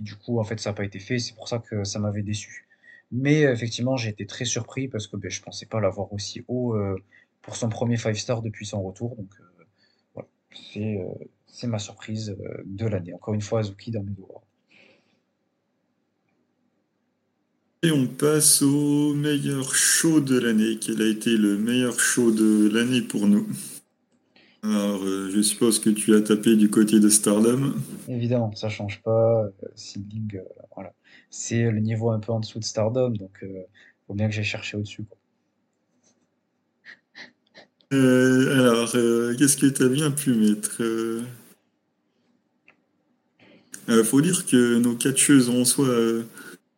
[0.00, 1.18] du coup, en fait, ça n'a pas été fait.
[1.18, 2.66] C'est pour ça que ça m'avait déçu.
[3.12, 6.74] Mais effectivement, j'ai été très surpris parce que ben, je pensais pas l'avoir aussi haut
[7.42, 9.16] pour son premier five star depuis son retour.
[9.16, 9.30] Donc,
[10.54, 13.12] c'est euh, c'est ma surprise euh, de l'année.
[13.12, 14.42] Encore une fois, Azuki dans mes doigts.
[17.84, 20.78] Et on passe au meilleur show de l'année.
[20.80, 23.46] Quel a été le meilleur show de l'année pour nous?
[24.62, 27.74] Alors, euh, je suppose que tu as tapé du côté de Stardom.
[28.08, 29.48] Évidemment, ça change pas.
[30.74, 30.94] Voilà.
[31.30, 33.64] C'est le niveau un peu en dessous de Stardom, donc euh,
[34.06, 35.18] faut bien que j'aille chercher au-dessus, quoi.
[37.92, 40.78] Euh, alors, euh, qu'est-ce que tu as bien pu mettre?
[40.80, 41.20] Euh,
[43.90, 45.88] euh, faut dire que nos catcheuses en soi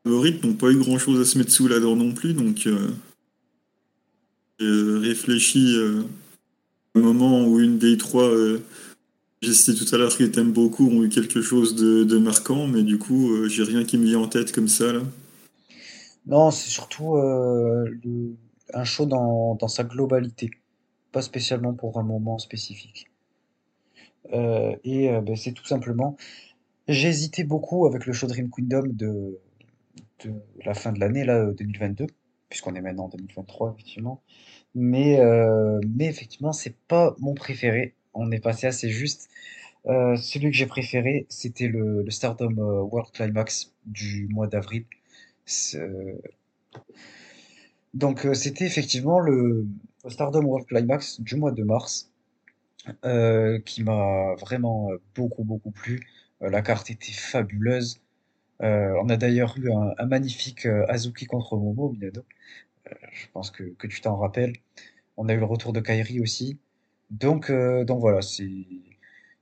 [0.02, 2.68] favorites n'ont pas eu grand-chose à se mettre sous la dent non plus, donc
[4.58, 6.02] j'ai réfléchi euh,
[6.94, 8.30] au moment où une des trois,
[9.40, 12.82] j'ai cité tout à l'heure que t'aimes beaucoup, ont eu quelque chose de, marquant, mais
[12.82, 15.00] du coup, j'ai rien qui me vient en tête comme ça, là.
[16.26, 20.50] Non, c'est surtout un show dans sa globalité,
[21.14, 23.06] pas spécialement pour un moment spécifique.
[24.32, 26.16] Euh, et euh, ben, c'est tout simplement,
[26.88, 29.38] j'ai hésité beaucoup avec le show Dream Kingdom de,
[30.24, 30.32] de
[30.64, 32.06] la fin de l'année, là, euh, 2022,
[32.48, 34.22] puisqu'on est maintenant en 2023, effectivement.
[34.74, 37.94] Mais, euh, mais effectivement, c'est pas mon préféré.
[38.12, 39.28] On est passé assez juste.
[39.86, 44.84] Euh, celui que j'ai préféré, c'était le, Stardom euh, World Climax du mois d'avril.
[45.74, 46.14] Euh,
[47.94, 49.66] Donc, euh, c'était effectivement le
[50.08, 52.10] Stardom World Climax du mois de mars,
[53.04, 56.06] euh, qui m'a vraiment euh, beaucoup, beaucoup plu.
[56.42, 58.00] Euh, la carte était fabuleuse.
[58.60, 62.24] On a d'ailleurs eu un, magnifique Azuki contre Momo, Minado.
[63.12, 64.54] Je pense que, que tu t'en rappelles.
[65.16, 66.58] On a eu le retour de Kairi aussi.
[67.10, 68.66] Donc, donc voilà, c'est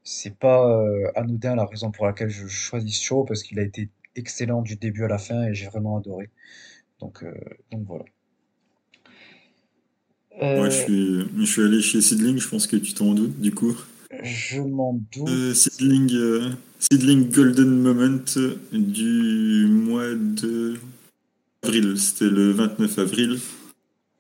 [0.04, 0.84] c'est pas
[1.14, 4.76] anodin la raison pour laquelle je choisis ce show parce qu'il a été excellent du
[4.76, 6.30] début à la fin et j'ai vraiment adoré.
[7.00, 7.24] Donc,
[7.70, 8.04] donc voilà.
[10.40, 13.38] Moi, je Euh, suis, je suis allé chez Seedling, je pense que tu t'en doutes,
[13.40, 13.76] du coup.
[14.22, 15.54] je m'en Euh, doute.
[15.54, 18.24] Seedling, euh, Seedling Golden Moment
[18.72, 20.74] du mois de
[21.62, 23.38] avril, c'était le 29 avril.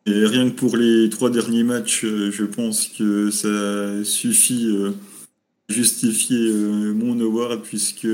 [0.06, 4.90] Et rien que pour les trois derniers matchs, euh, je pense que ça suffit euh,
[5.68, 8.08] à justifier euh, mon award, puisque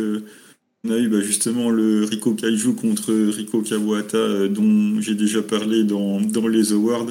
[0.85, 5.43] on a eu bah, justement le Riko Kaiju contre Riko Kawata, euh, dont j'ai déjà
[5.43, 7.07] parlé dans, dans les awards.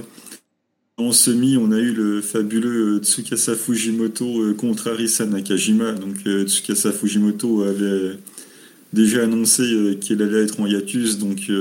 [0.99, 5.91] En semi, on a eu le fabuleux euh, Tsukasa Fujimoto euh, contre Arisa Nakajima.
[5.91, 8.17] Donc euh, Tsukasa Fujimoto avait
[8.93, 11.51] déjà annoncé qu'elle allait être en hiatus, donc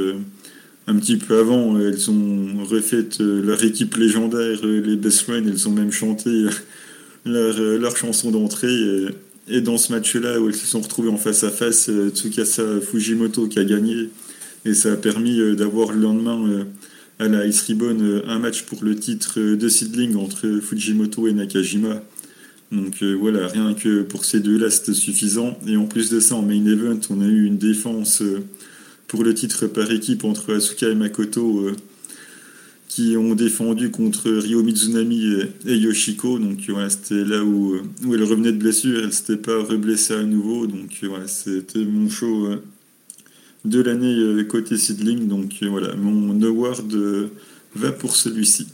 [0.86, 5.72] un petit peu avant, elles ont refait leur équipe légendaire, les Best Friends, elles ont
[5.72, 6.30] même chanté
[7.26, 8.72] leur, leur chanson d'entrée.
[8.72, 12.80] Et, et dans ce match-là, où elles se sont retrouvées en face à face, Tsukasa
[12.80, 14.08] Fujimoto qui a gagné,
[14.64, 16.64] et ça a permis d'avoir le lendemain
[17.18, 21.28] à la Ice Ribbon euh, un match pour le titre euh, de seedling entre Fujimoto
[21.28, 22.02] et Nakajima.
[22.72, 25.58] Donc euh, voilà, rien que pour ces deux-là, c'était suffisant.
[25.66, 28.22] Et en plus de ça, en main event, on a eu une défense
[29.06, 31.70] pour le titre par équipe entre Asuka et Makoto
[32.88, 35.34] qui ont défendu contre Ryo Mizunami
[35.66, 36.38] et, Yoshiko.
[36.38, 37.76] Donc voilà, c'était là où,
[38.12, 40.66] elle revenait de blessure, elle s'était pas reblessée à nouveau.
[40.66, 42.48] Donc voilà, c'était mon show
[43.66, 45.28] de l'année euh, côté seedling.
[45.28, 47.30] Donc euh, voilà, mon award euh,
[47.74, 48.68] va pour celui-ci.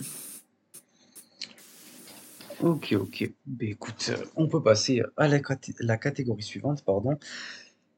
[2.60, 3.30] Ok, ok.
[3.46, 5.40] Ben, écoute, on peut passer à la,
[5.80, 7.18] la catégorie suivante, pardon,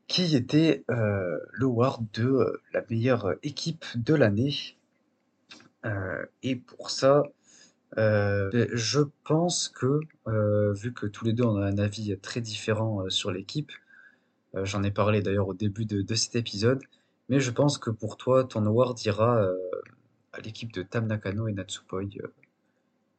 [0.07, 4.77] qui était euh, le award de la meilleure équipe de l'année.
[6.43, 7.25] Et pour ça,
[7.95, 10.01] je pense que,
[10.73, 13.71] vu que tous les deux on a un avis très différent, sur l'équipe,
[14.63, 16.81] j'en ai parlé d'ailleurs au début de cet épisode,
[17.29, 19.49] mais je pense que pour toi, ton award ira,
[20.33, 22.03] à l'équipe de Tam Nakano et Natsupoi,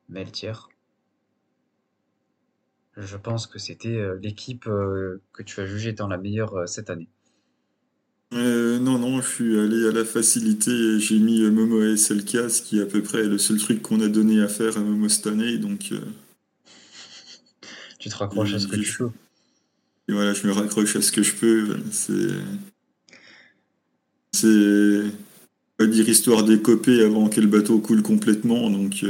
[0.10, 0.54] Meltier.
[2.98, 7.10] Je pense que c'était, l'équipe, que tu as jugée étant la meilleure, cette année.
[8.34, 11.96] Euh, non, non, je suis allé à la facilité et j'ai mis euh, Momo et
[11.96, 14.78] SLK, ce qui est à peu près le seul truc qu'on a donné à faire
[14.78, 15.58] à Momo cette année.
[15.58, 16.02] Donc, euh,
[18.00, 19.10] tu te raccroches à ce que tu peux.
[20.08, 21.78] Et voilà, je me raccroche à ce que je peux.
[21.92, 22.30] C'est.
[24.34, 25.12] C'est.
[25.78, 28.70] Pas dire histoire d'écoper avant que le bateau coule complètement.
[28.70, 29.04] Donc,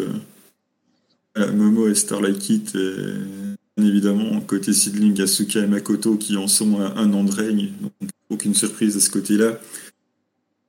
[1.38, 7.00] Momo et Starlight Kit, et, évidemment, côté Sidling, Asuka et Makoto qui en sont à
[7.00, 7.72] un an de règne.
[7.82, 9.60] Donc, aucune surprise de ce côté-là.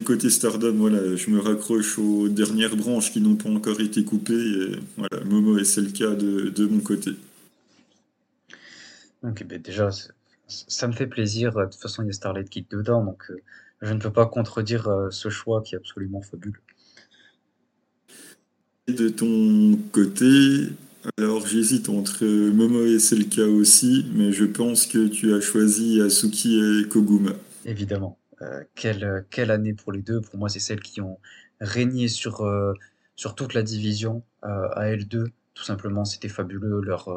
[0.05, 4.79] Côté Stardom, voilà, je me raccroche aux dernières branches qui n'ont pas encore été coupées.
[4.97, 7.13] Voilà, Momo et le cas de, mon côté.
[9.23, 9.89] Ok, ben déjà,
[10.49, 11.53] ça me fait plaisir.
[11.53, 13.41] De toute façon, il y a Starlight Kid dedans, donc euh,
[13.83, 16.61] je ne peux pas contredire euh, ce choix qui est absolument fabuleux.
[18.89, 20.69] Et de ton côté,
[21.19, 26.61] alors j'hésite entre Momo et Selka aussi, mais je pense que tu as choisi Asuki
[26.61, 27.33] et Koguma.
[27.65, 28.19] Évidemment.
[28.43, 30.21] Euh, quelle, quelle année pour les deux.
[30.21, 31.19] Pour moi, c'est celles qui ont
[31.61, 32.75] régné sur, euh,
[33.17, 35.27] sur toute la division euh, à L2.
[35.55, 36.81] Tout simplement, c'était fabuleux.
[36.83, 37.09] Leur,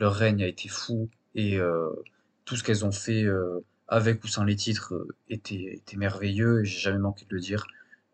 [0.00, 1.58] leur règne a été fou et
[2.46, 3.26] tout ce qu'elles ont fait
[3.88, 4.94] avec ou sans les titres
[5.28, 6.64] était, était merveilleux.
[6.64, 7.66] J'ai jamais manqué de le dire.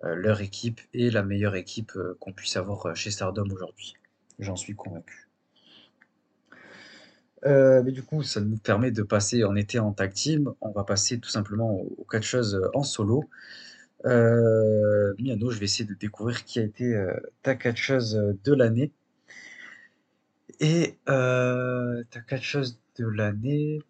[0.03, 3.95] leur équipe est la meilleure équipe qu'on puisse avoir chez Stardom aujourd'hui.
[4.41, 5.29] J'en suis convaincu.
[7.45, 10.53] Euh, mais du coup, ça nous permet de passer en été en tag team.
[10.61, 13.29] On va passer tout simplement aux catcheuses en solo.
[14.07, 17.13] Euh, Miano, je vais essayer de découvrir qui a été euh,
[17.43, 18.93] ta catcheuse de l'année.
[20.61, 23.81] Et ta catcheuse de l'année,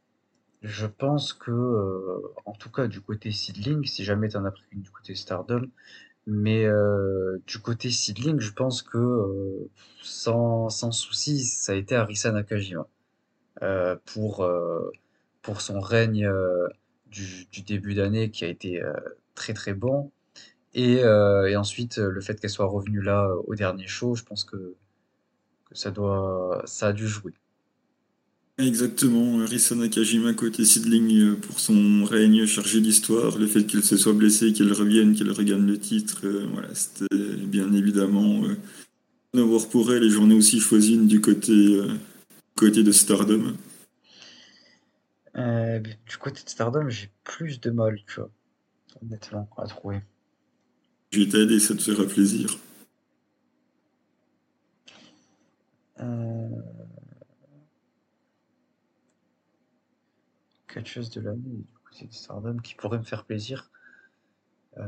[0.63, 4.65] je pense que, en tout cas du côté Seedling, si jamais tu en as pris
[4.73, 5.67] une du côté Stardom,
[6.27, 6.67] mais
[7.47, 9.69] du côté Seedling, je pense que
[10.03, 12.87] sans, sans souci, ça a été Arisa Nakajima.
[13.63, 14.91] Euh, pour, euh,
[15.43, 16.67] pour son règne euh,
[17.07, 18.83] du, du début d'année qui a été
[19.35, 20.11] très très bon.
[20.75, 24.75] Et, et ensuite, le fait qu'elle soit revenue là au dernier show, je pense que,
[25.67, 27.35] que ça, doit, ça a dû jouer.
[28.59, 34.13] Exactement, Risa Nakajima côté Sidling pour son règne chargé d'histoire, le fait qu'elle se soit
[34.13, 37.07] blessée, qu'elle revienne, qu'elle regagne le titre, voilà, c'était
[37.47, 41.81] bien évidemment euh, avoir pour elle et ai aussi choisi une du côté
[42.55, 43.55] côté de Stardom
[45.37, 48.31] euh, Du côté de Stardom, j'ai plus de mal, tu vois,
[49.03, 50.01] honnêtement, à trouver.
[51.11, 52.59] Je vais t'aider, ça te fera plaisir.
[60.83, 63.71] Quelque chose de l'année du côté de Stardom qui pourrait me faire plaisir.
[64.79, 64.83] Euh...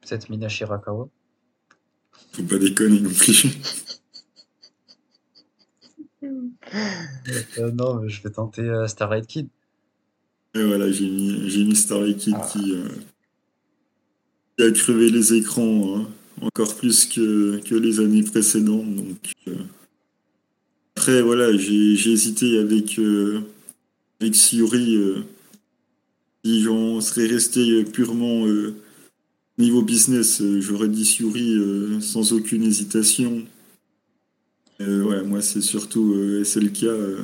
[0.00, 1.10] Peut-être Mina Shirakawa.
[2.32, 3.58] Faut pas déconner non plus.
[7.58, 9.48] Euh, non, mais je vais tenter euh, Starlight Kid.
[10.54, 12.52] Et voilà, j'ai mis, Starlight Kid ah.
[12.56, 12.88] euh,
[14.56, 16.08] qui, a crevé les écrans hein,
[16.40, 18.94] encore plus que, que, les années précédentes.
[18.94, 19.18] Donc,
[20.96, 22.98] Après, voilà, j'ai, hésité avec,
[24.20, 24.98] avec Siori.
[26.44, 28.46] si j'en serais resté purement
[29.58, 31.58] niveau business, j'aurais dit Siori
[32.00, 33.44] sans aucune hésitation.
[34.80, 36.84] Euh, ouais, moi, c'est surtout euh, SLK.
[36.84, 37.22] Euh,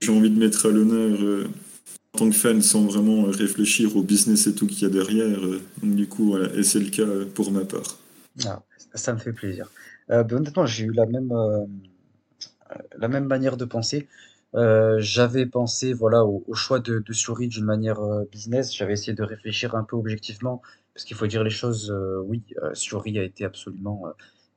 [0.00, 1.46] j'ai envie de mettre à l'honneur
[2.14, 5.38] en tant que fan sans vraiment réfléchir au business et tout qu'il y a derrière.
[5.82, 7.98] donc, du coup, SLK pour ma part.
[8.46, 8.62] Ah,
[8.94, 9.70] ça me fait plaisir.
[10.08, 11.32] Ben, honnêtement, j'ai eu la même,
[12.96, 14.08] la même manière de penser.
[14.54, 18.74] J'avais pensé voilà, au, choix de, de d'une manière business.
[18.74, 20.62] J'avais essayé de réfléchir un peu objectivement,
[20.94, 21.94] parce qu'il faut dire les choses.
[22.26, 22.42] oui,
[22.74, 24.06] Suri a été absolument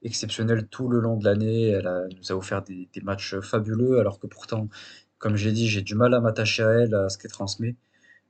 [0.03, 1.69] exceptionnelle tout le long de l'année.
[1.69, 4.69] Elle, nous a offert des, matchs fabuleux, alors que pourtant,
[5.17, 7.75] comme j'ai dit, j'ai du mal à m'attacher à elle, à ce qu'elle transmet.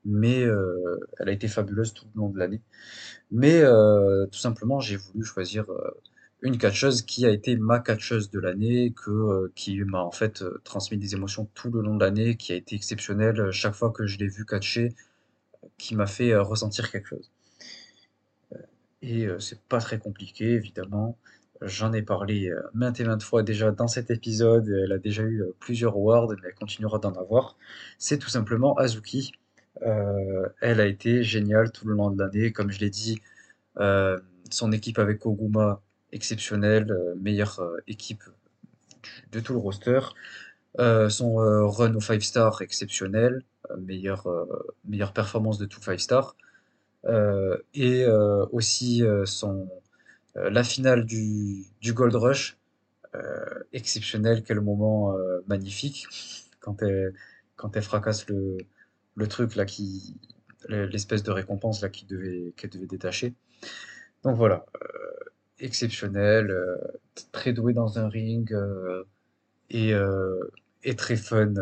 [0.05, 2.61] Mais euh, elle a été fabuleuse tout le long de l'année.
[3.32, 5.91] Mais euh, tout simplement, j'ai voulu choisir euh,
[6.44, 10.98] une catcheuse qui a été ma catcheuse de l'année, que qui m'a en fait transmis
[10.98, 14.18] des émotions tout le long de l'année, qui a été exceptionnelle chaque fois que je
[14.20, 14.94] l'ai vue catcher,
[15.78, 17.32] qui m'a fait ressentir quelque chose.
[19.02, 21.18] Et c'est pas très compliqué, évidemment.
[21.66, 24.68] J'en ai parlé euh, maintes et maintes fois déjà dans cet épisode.
[24.70, 27.58] Elle a déjà eu euh, plusieurs awards, mais elle continuera d'en avoir.
[27.98, 29.34] C'est tout simplement Azuki.
[29.84, 32.52] Euh, elle a été géniale tout le long de l'année.
[32.52, 33.22] Comme je l'ai dit,
[34.50, 35.82] son équipe avec Koguma
[36.14, 38.24] exceptionnel, meilleure équipe
[39.32, 39.99] de tout le roster.
[41.09, 41.36] son
[41.70, 43.43] run au 5 star exceptionnel,
[43.78, 44.28] meilleure,
[44.86, 46.36] meilleure performance de tout 5 star.
[47.74, 48.05] et
[48.51, 49.70] aussi son,
[50.36, 52.57] la finale du, du Gold Rush,
[53.74, 55.16] exceptionnel, quel moment
[55.47, 56.07] magnifique
[56.59, 57.14] quand elle,
[57.55, 58.57] quand elle fracasse le,
[59.16, 60.18] le truc là qui
[60.70, 63.34] l'espèce de récompense là qui devait qu'elle devait détacher.
[64.24, 65.22] Donc voilà, euh,
[65.60, 66.78] exceptionnel, euh,
[67.32, 69.04] très doué dans un ring euh,
[69.70, 69.93] et,
[70.84, 71.54] et, très fun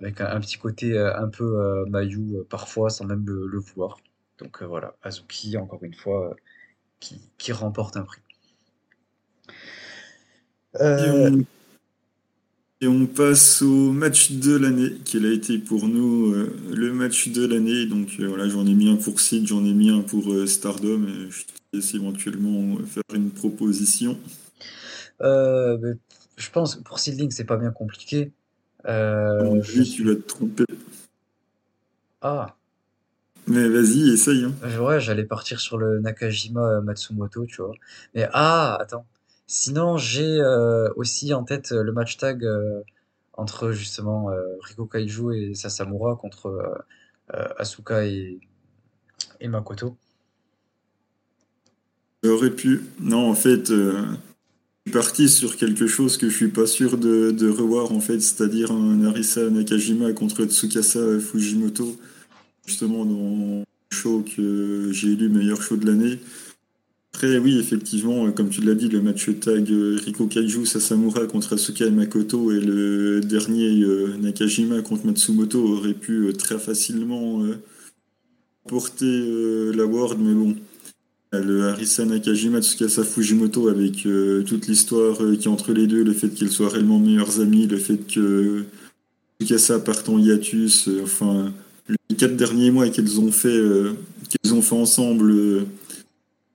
[0.00, 3.98] avec un, petit côté un peu Mayu parfois sans même le, vouloir.
[4.38, 6.34] Donc voilà, Azuki encore une fois
[6.98, 8.22] qui remporte un prix.
[12.82, 17.28] Et on passe au match de l'année, qui a été pour nous euh, le match
[17.28, 17.84] de l'année.
[17.84, 20.46] Donc euh, voilà, j'en ai mis un pour Sid, j'en ai mis un pour euh,
[20.46, 21.06] Stardom.
[21.06, 24.18] Et je te laisse éventuellement faire une proposition.
[25.20, 28.32] je pense que pour Seedling, c'est pas bien compliqué.
[28.86, 29.82] je...
[29.82, 30.64] tu vas te tromper.
[32.22, 32.56] Ah.
[33.46, 34.44] Mais vas-y, essaye.
[34.44, 34.80] Hein.
[34.80, 37.74] Ouais, j'allais partir sur le Nakajima Matsumoto, tu vois.
[38.14, 39.04] Mais ah, attends.
[39.52, 42.82] Sinon, j'ai euh, aussi en tête euh, le match tag euh,
[43.32, 44.30] entre justement
[44.60, 46.84] Riko Kaiju et Sasamura contre
[47.58, 48.38] Asuka et,
[49.42, 49.96] Makoto.
[52.22, 52.82] J'aurais pu.
[53.00, 54.04] Non, en fait, je
[54.84, 58.70] suis parti sur quelque chose que je suis pas sûr de, revoir, en fait, c'est-à-dire
[58.70, 61.96] un Narisa Nakajima contre Tsukasa Fujimoto,
[62.66, 66.20] justement dans le show que j'ai élu meilleur show de l'année.
[67.22, 71.54] Oui, effectivement, euh, comme tu l'as dit, le match tag euh, Riko Kaiju Sasamura contre
[71.54, 77.42] Asuka et Makoto et le dernier euh, Nakajima contre Matsumoto aurait pu très facilement
[78.68, 80.56] porter la World, mais bon.
[81.32, 84.06] Le Harisa Nakajima Tsukasa Fujimoto avec
[84.46, 87.76] toute l'histoire qui est entre les deux, le fait qu'ils soient réellement meilleurs amis, le
[87.76, 88.64] fait que
[89.40, 91.52] Tsukasa parte en hiatus, enfin,
[91.88, 93.60] les quatre derniers mois qu'ils ont fait,
[94.28, 95.66] qu'ils ont fait ensemble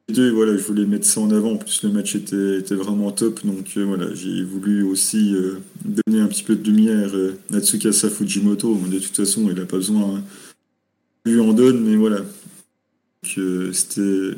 [0.10, 1.54] deux, voilà, je voulais mettre ça en avant.
[1.54, 3.44] En plus, le match était, était vraiment top.
[3.44, 7.60] Donc euh, voilà, j'ai voulu aussi euh, donner un petit peu de lumière euh, à
[7.60, 8.76] Tsukasa Fujimoto.
[8.88, 10.18] De toute façon, il n'a pas besoin.
[10.18, 10.24] Hein.
[11.26, 12.22] lui en donne, mais voilà.
[13.24, 14.36] c'était.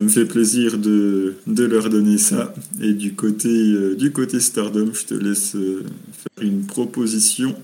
[0.00, 2.54] Ça me fait plaisir de, de, leur donner ça.
[2.80, 7.56] Et du côté, du côté Stardom, je te laisse faire une proposition.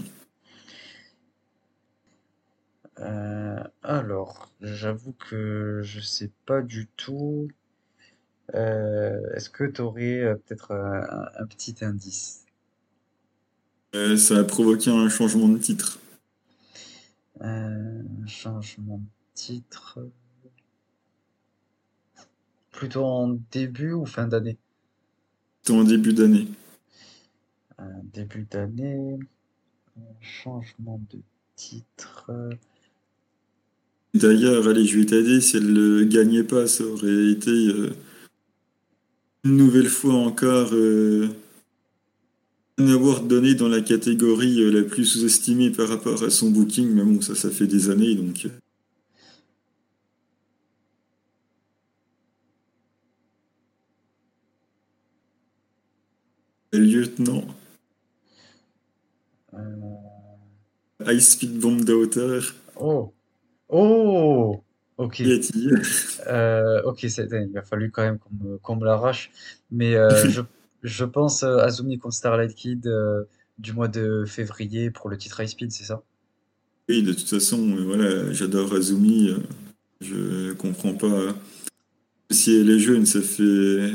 [3.86, 7.48] Alors, j'avoue que je sais pas du tout.
[8.54, 12.46] Euh, est-ce que tu aurais euh, peut-être un, petit indice?
[13.94, 15.98] Euh, ça a provoqué un changement de titre.
[17.40, 19.98] Un changement de titre.
[22.70, 24.56] Plutôt en début ou fin d'année?
[25.62, 26.48] Plutôt en début d'année.
[27.76, 29.18] Un début d'année.
[29.98, 31.20] Un changement de
[31.54, 32.30] titre.
[34.14, 35.40] D'ailleurs, allez, je vais t'aider.
[35.40, 37.90] Si elle ne gagnait pas, ça aurait été euh,
[39.42, 41.28] une nouvelle fois encore euh,
[42.78, 46.90] un award donné dans la catégorie euh, la plus sous-estimée par rapport à son booking.
[46.90, 48.46] Mais bon, ça, ça fait des années, donc.
[56.72, 57.46] Lieutenant.
[61.04, 62.40] High Speed Bomb Daughter.
[62.76, 63.12] Oh.
[63.76, 64.62] Oh!
[64.98, 65.20] OK.
[66.28, 68.18] Euh, OK, il a fallu quand même
[68.62, 69.32] qu'on me, l'arrache.
[69.72, 70.10] Mais euh,
[70.82, 72.88] je, pense euh, Azumi contre Starlight Kid
[73.58, 76.04] du mois de février pour le titre High Speed, c'est ça?
[76.88, 79.34] Oui, de toute façon, voilà, j'adore Azumi.
[80.00, 81.34] Je comprends pas.
[82.30, 83.90] Si elle est jeune, ça fait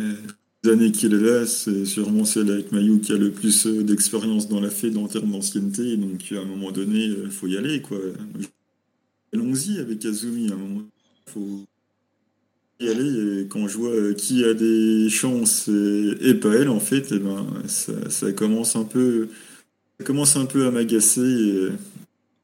[0.63, 1.45] des années qu'il est là.
[1.45, 5.32] C'est sûrement celle avec Mayu qui a le plus d'expérience dans la fête en termes
[5.32, 5.95] d'ancienneté.
[5.95, 7.99] Donc, à un moment donné, il faut y aller, quoi.
[9.34, 10.84] Allons-y avec Azumi à un moment.
[11.27, 11.65] faut
[12.80, 17.07] y aller et quand je vois qui a des chances et, pas elle en fait,
[17.11, 19.27] eh ben ça, commence un peu
[20.03, 21.69] commence un peu à m'agacer.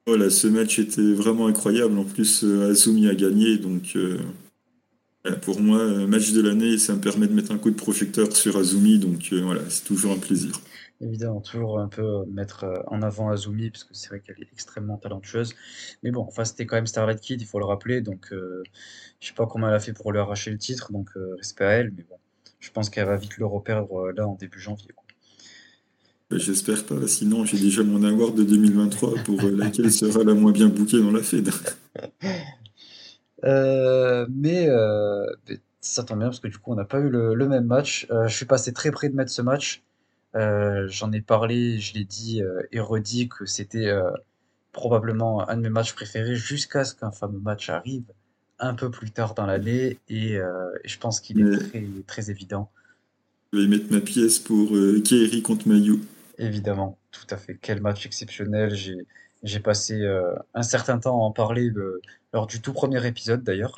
[0.05, 1.97] Voilà, ce match était vraiment incroyable.
[1.97, 3.97] En plus, Azumi a gagné, donc
[5.25, 8.35] euh, pour moi, match de l'année, ça me permet de mettre un coup de projecteur
[8.35, 10.51] sur Azumi, donc euh, voilà, c'est toujours un plaisir
[11.01, 14.49] évidemment, toujours un peu mettre euh, en avant Azumi, parce que c'est vrai qu'elle est
[14.51, 15.53] extrêmement talentueuse.
[16.03, 18.01] Mais bon, enfin, c'était quand même Starlight Kid, il faut le rappeler.
[18.01, 18.63] Donc, euh,
[19.19, 21.65] je sais pas comment elle a fait pour lui arracher le titre, donc euh, respect
[21.65, 21.91] à elle.
[21.95, 22.17] Mais bon,
[22.59, 24.89] je pense qu'elle va vite le reperdre là en début janvier.
[26.29, 30.51] Bah, j'espère pas, sinon j'ai déjà mon award de 2023 pour laquelle sera la moins
[30.51, 31.49] bien bouquée dans la Fed.
[34.29, 34.67] mais
[35.85, 38.07] ça tombe bien parce que du coup, on n'a pas eu le, le même match.
[38.09, 39.83] Euh, je suis passé très près de mettre ce match.
[40.35, 44.11] Euh, j'en ai parlé, je l'ai dit euh, et redit que c'était euh,
[44.73, 48.03] probablement un de mes matchs préférés jusqu'à ce qu'un fameux match arrive
[48.59, 52.69] un peu plus tard dans l'année et, euh, je pense qu'il est très, très évident.
[53.53, 55.99] je vais mettre ma pièce pour euh, Kairi contre Mayu.
[56.37, 57.57] Évidemment, tout à fait.
[57.61, 58.75] Quel match exceptionnel.
[59.43, 61.71] J'ai, passé euh, un certain temps à en parler
[62.33, 63.75] lors du tout premier épisode d'ailleurs.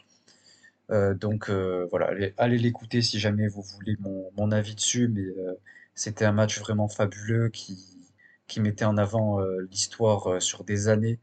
[0.89, 5.09] Donc voilà, allez, l'écouter si jamais vous voulez mon, mon avis dessus.
[5.09, 5.25] Mais
[5.97, 7.77] c'était un match vraiment fabuleux qui,
[8.47, 11.19] qui mettait en avant euh, l'histoire euh, sur des années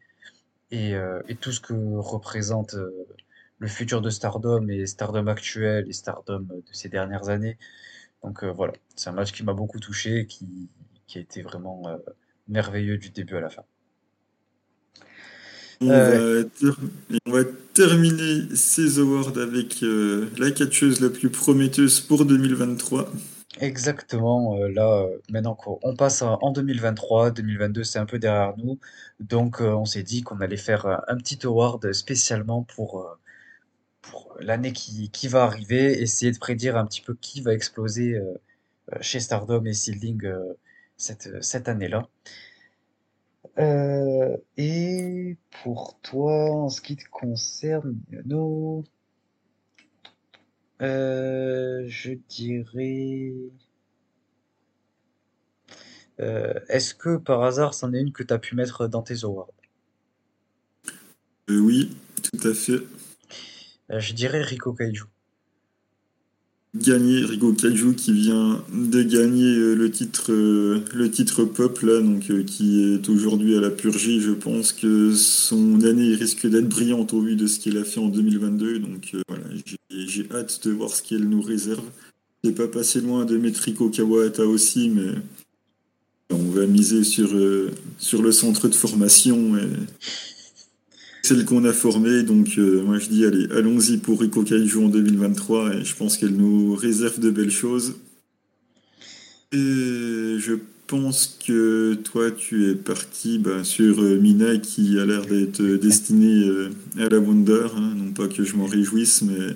[0.73, 2.91] et, euh, et tout ce que représente euh,
[3.61, 7.59] le futur de Stardom et Stardom actuel et Stardom de ces dernières années.
[8.25, 10.71] Donc euh, voilà, c'est un match qui m'a beaucoup touché, qui,
[11.09, 11.99] qui a été vraiment euh,
[12.49, 13.65] merveilleux du début à la fin.
[15.81, 16.79] On Euh, va, ter-
[17.13, 17.45] et on va
[17.75, 23.11] terminer ces awards avec euh, la catcheuse la plus prometteuse pour 2023.
[23.61, 28.57] Exactement, euh, là, euh, maintenant qu'on on passe en 2023, 2022 c'est un peu derrière
[28.57, 28.79] nous,
[29.21, 33.19] donc euh, on s'est dit qu'on allait faire un petit award spécialement pour,
[34.41, 38.21] l'année qui, qui va arriver, essayer de prédire un petit peu qui va exploser
[39.01, 40.23] chez Stardom et Seedling
[40.97, 42.09] cette, cette année-là.
[44.57, 48.85] Et pour toi, en ce qui te concerne, Yano,
[50.83, 53.33] euh, je dirais...
[56.21, 59.25] euh, est-ce que par hasard, c'en est une que tu as pu mettre dans tes
[59.25, 59.53] awards?
[61.51, 61.91] Euh, oui,
[62.23, 62.81] tout à fait.
[63.91, 65.05] Je dirais Rico Kaiju.
[66.75, 72.83] Gagner Rigo Kaiju qui vient de gagner le titre, le titre pop là, donc qui
[72.83, 74.21] est aujourd'hui à la purgie.
[74.21, 78.01] Je pense que son année risque d'être brillante au vu de ce qu'elle a fait
[78.01, 78.81] en 2022.
[78.81, 79.15] Donc
[80.15, 81.85] j'ai hâte de voir ce qu'elle nous réserve.
[82.43, 85.13] C'est pas passé loin de mettre Riko Kawahata aussi, mais
[86.31, 89.69] on va miser sur, euh, sur le centre de formation et
[91.23, 92.23] celle qu'on a formée.
[92.23, 96.17] Donc euh, moi je dis allez, allons-y pour Riko Kaiju en 2023 et je pense
[96.17, 97.97] qu'elle nous réserve de belles choses.
[99.53, 100.55] Et je
[100.87, 106.47] pense que toi tu es parti bah, sur euh, Mina qui a l'air d'être destinée
[106.47, 107.69] euh, à la Wonder.
[107.75, 107.95] hein.
[107.97, 109.55] Non pas que je m'en réjouisse, mais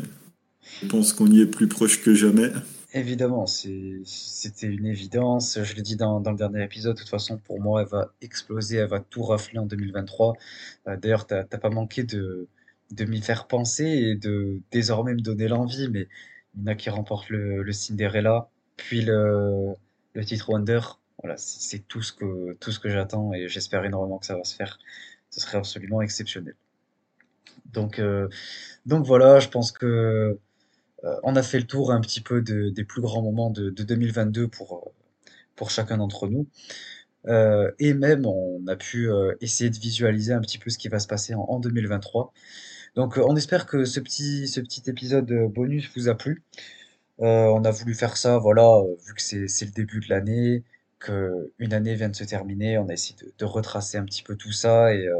[0.83, 2.51] je pense qu'on y est plus proche que jamais.
[2.95, 5.59] Évidemment, c'était une évidence.
[5.63, 8.79] Je l'ai dit dans, le dernier épisode, de toute façon, pour moi, elle va exploser,
[8.79, 10.35] elle va tout rafler en 2023.
[10.87, 12.49] Euh, d'ailleurs, t'as, t'as pas manqué de,
[12.99, 15.89] m'y faire penser et de désormais me donner l'envie.
[15.91, 16.09] Mais
[16.55, 19.75] Mina qui remporte le, Cinderella, puis le,
[20.25, 20.81] titre Wonder,
[21.23, 24.79] voilà, c'est tout ce que, j'attends et j'espère énormément que ça va se faire.
[25.31, 26.55] Ce serait absolument exceptionnel.
[27.67, 28.29] Donc, euh,
[28.87, 30.39] voilà, je pense que
[31.23, 33.83] on a fait le tour un petit peu de- des plus grands moments de, de
[33.85, 34.91] 2022 pour, euh,
[35.57, 36.47] pour chacun d'entre nous.
[37.29, 40.89] Euh, et même, on a pu euh, essayer de visualiser un petit peu ce qui
[40.89, 42.33] va se passer en, en 2023.
[42.97, 46.43] Donc, euh, on espère que ce petit, ce petit épisode euh, bonus vous a plu.
[47.21, 50.65] Euh, on a voulu faire ça, voilà, euh, vu que c'est, le début de l'année,
[51.01, 54.37] que une année vient de se terminer, on a essayé de, retracer un petit peu
[54.37, 55.15] tout ça et euh,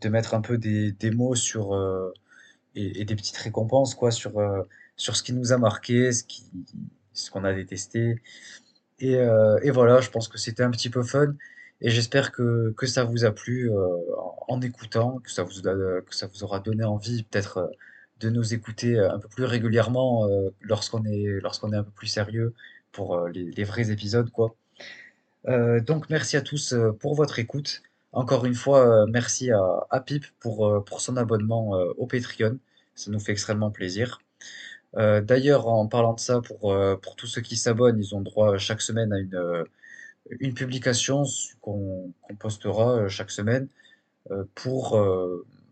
[0.00, 2.12] de mettre un peu des, des mots sur, euh,
[2.74, 4.62] et, et des petites récompenses quoi sur euh,
[4.98, 8.20] sur ce qui nous a marqué, ce qu'on a détesté
[9.00, 11.34] et, euh, et voilà, je pense que c'était un petit peu fun
[11.80, 13.86] et j'espère que que ça vous a plu euh,
[14.48, 17.66] en, écoutant, que ça vous que ça vous aura donné envie peut-être euh,
[18.20, 20.28] de nous écouter un peu plus régulièrement
[20.62, 22.54] lorsqu'on est est un peu plus sérieux
[22.92, 24.56] pour les, vrais épisodes quoi.
[25.46, 27.82] Donc merci à tous pour votre écoute.
[28.12, 29.60] Encore une fois, merci à,
[29.90, 32.58] à Pip pour, pour son abonnement au Patreon.
[32.96, 34.20] Ça nous fait extrêmement plaisir.
[34.96, 38.20] Euh, d'ailleurs, en parlant de ça, pour, euh, pour tous ceux qui s'abonnent, ils ont
[38.20, 39.64] droit chaque semaine à une, euh,
[40.40, 41.24] une publication
[41.60, 43.68] qu'on postera chaque semaine
[44.54, 45.00] pour,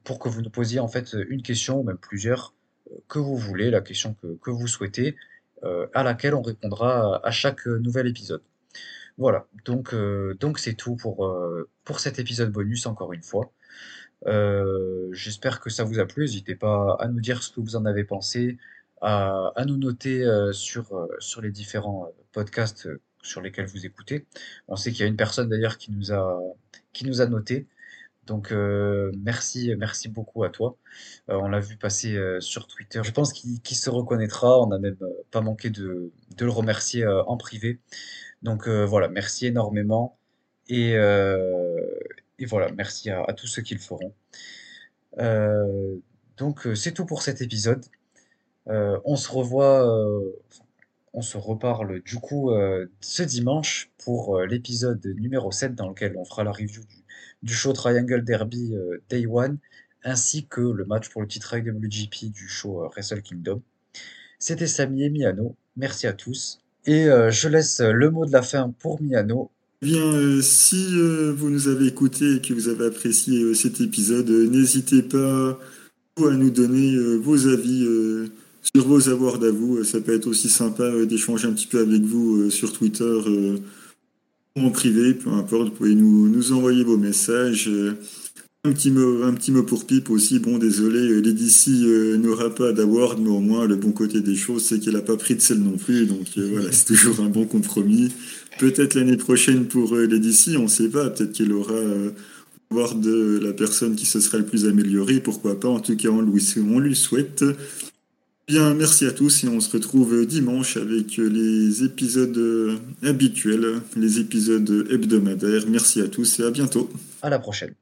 [0.02, 2.54] pour que vous nous posiez en fait une question, ou même plusieurs,
[3.06, 5.14] que vous voulez, la question que, que vous souhaitez,
[5.62, 8.40] à laquelle on répondra à, chaque nouvel épisode.
[9.18, 9.94] Voilà, donc
[10.56, 11.30] c'est tout pour,
[11.84, 13.52] pour cet épisode bonus encore une fois.
[15.12, 16.22] J'espère que ça vous a plu.
[16.22, 18.56] N'hésitez pas à nous dire ce que vous en avez pensé,
[19.00, 22.88] à, nous noter euh, sur, euh, sur les différents euh, podcasts
[23.22, 24.26] sur lesquels vous écoutez.
[24.68, 26.40] On sait qu'il y a une personne d'ailleurs qui nous a
[26.92, 27.66] qui nous a noté.
[28.26, 30.76] Donc merci merci beaucoup à toi.
[31.28, 33.00] On l'a vu passer sur Twitter.
[33.04, 34.60] Je pense qu'il se reconnaîtra.
[34.60, 34.98] On n'a même
[35.30, 37.80] pas manqué de, de le remercier en privé.
[38.42, 40.18] Donc voilà, merci énormément.
[40.68, 44.14] Et, et voilà, merci à, tous ceux qui le feront.
[46.36, 47.84] Donc c'est tout pour cet épisode.
[48.66, 49.86] On se revoit,
[51.12, 52.50] on se reparle du coup
[53.00, 56.82] ce dimanche pour l'épisode numéro 7 dans lequel on fera la review
[57.42, 58.74] du, show Triangle Derby
[59.08, 59.58] Day One
[60.02, 63.62] ainsi que le match pour le titre IWGP du show Wrestle Kingdom.
[64.38, 65.56] C'était Samy et Miano.
[65.76, 66.60] Merci à tous.
[66.84, 69.50] Et je laisse le mot de la fin pour Miano
[69.82, 73.82] Bien, euh, si euh, vous nous avez écoutés et que vous avez apprécié euh, cet
[73.82, 75.58] épisode, n'hésitez pas
[76.16, 77.86] à nous donner vos avis
[78.74, 79.84] sur vos avoirs d'avou.
[79.84, 83.20] Ça peut être aussi sympa d'échanger un petit peu avec vous sur Twitter
[84.56, 85.68] ou en privé, peu importe.
[85.68, 87.70] Vous pouvez nous, envoyer vos messages.
[88.66, 90.40] Un petit mot, pour Pipe aussi.
[90.40, 94.34] Bon, désolé, euh, Lady euh, n'aura pas d'award, mais au moins le bon côté des
[94.34, 96.06] choses, c'est qu'elle n'a pas pris de sel non plus.
[96.06, 98.10] Donc euh, voilà, c'est toujours un bon compromis.
[98.58, 101.10] Peut-être l'année prochaine pour Lady on ne sait pas.
[101.10, 101.78] Peut-être qu'elle aura
[102.70, 105.20] voir de la personne qui se serait le plus améliorée.
[105.20, 106.22] Pourquoi pas En tout cas, on
[106.80, 107.44] lui souhaite.
[108.48, 109.42] Bien, merci à tous.
[109.42, 115.64] Et on se retrouve dimanche avec les épisodes euh, habituels, les épisodes hebdomadaires.
[115.68, 116.88] Merci à tous et à bientôt.
[117.22, 117.74] À la prochaine.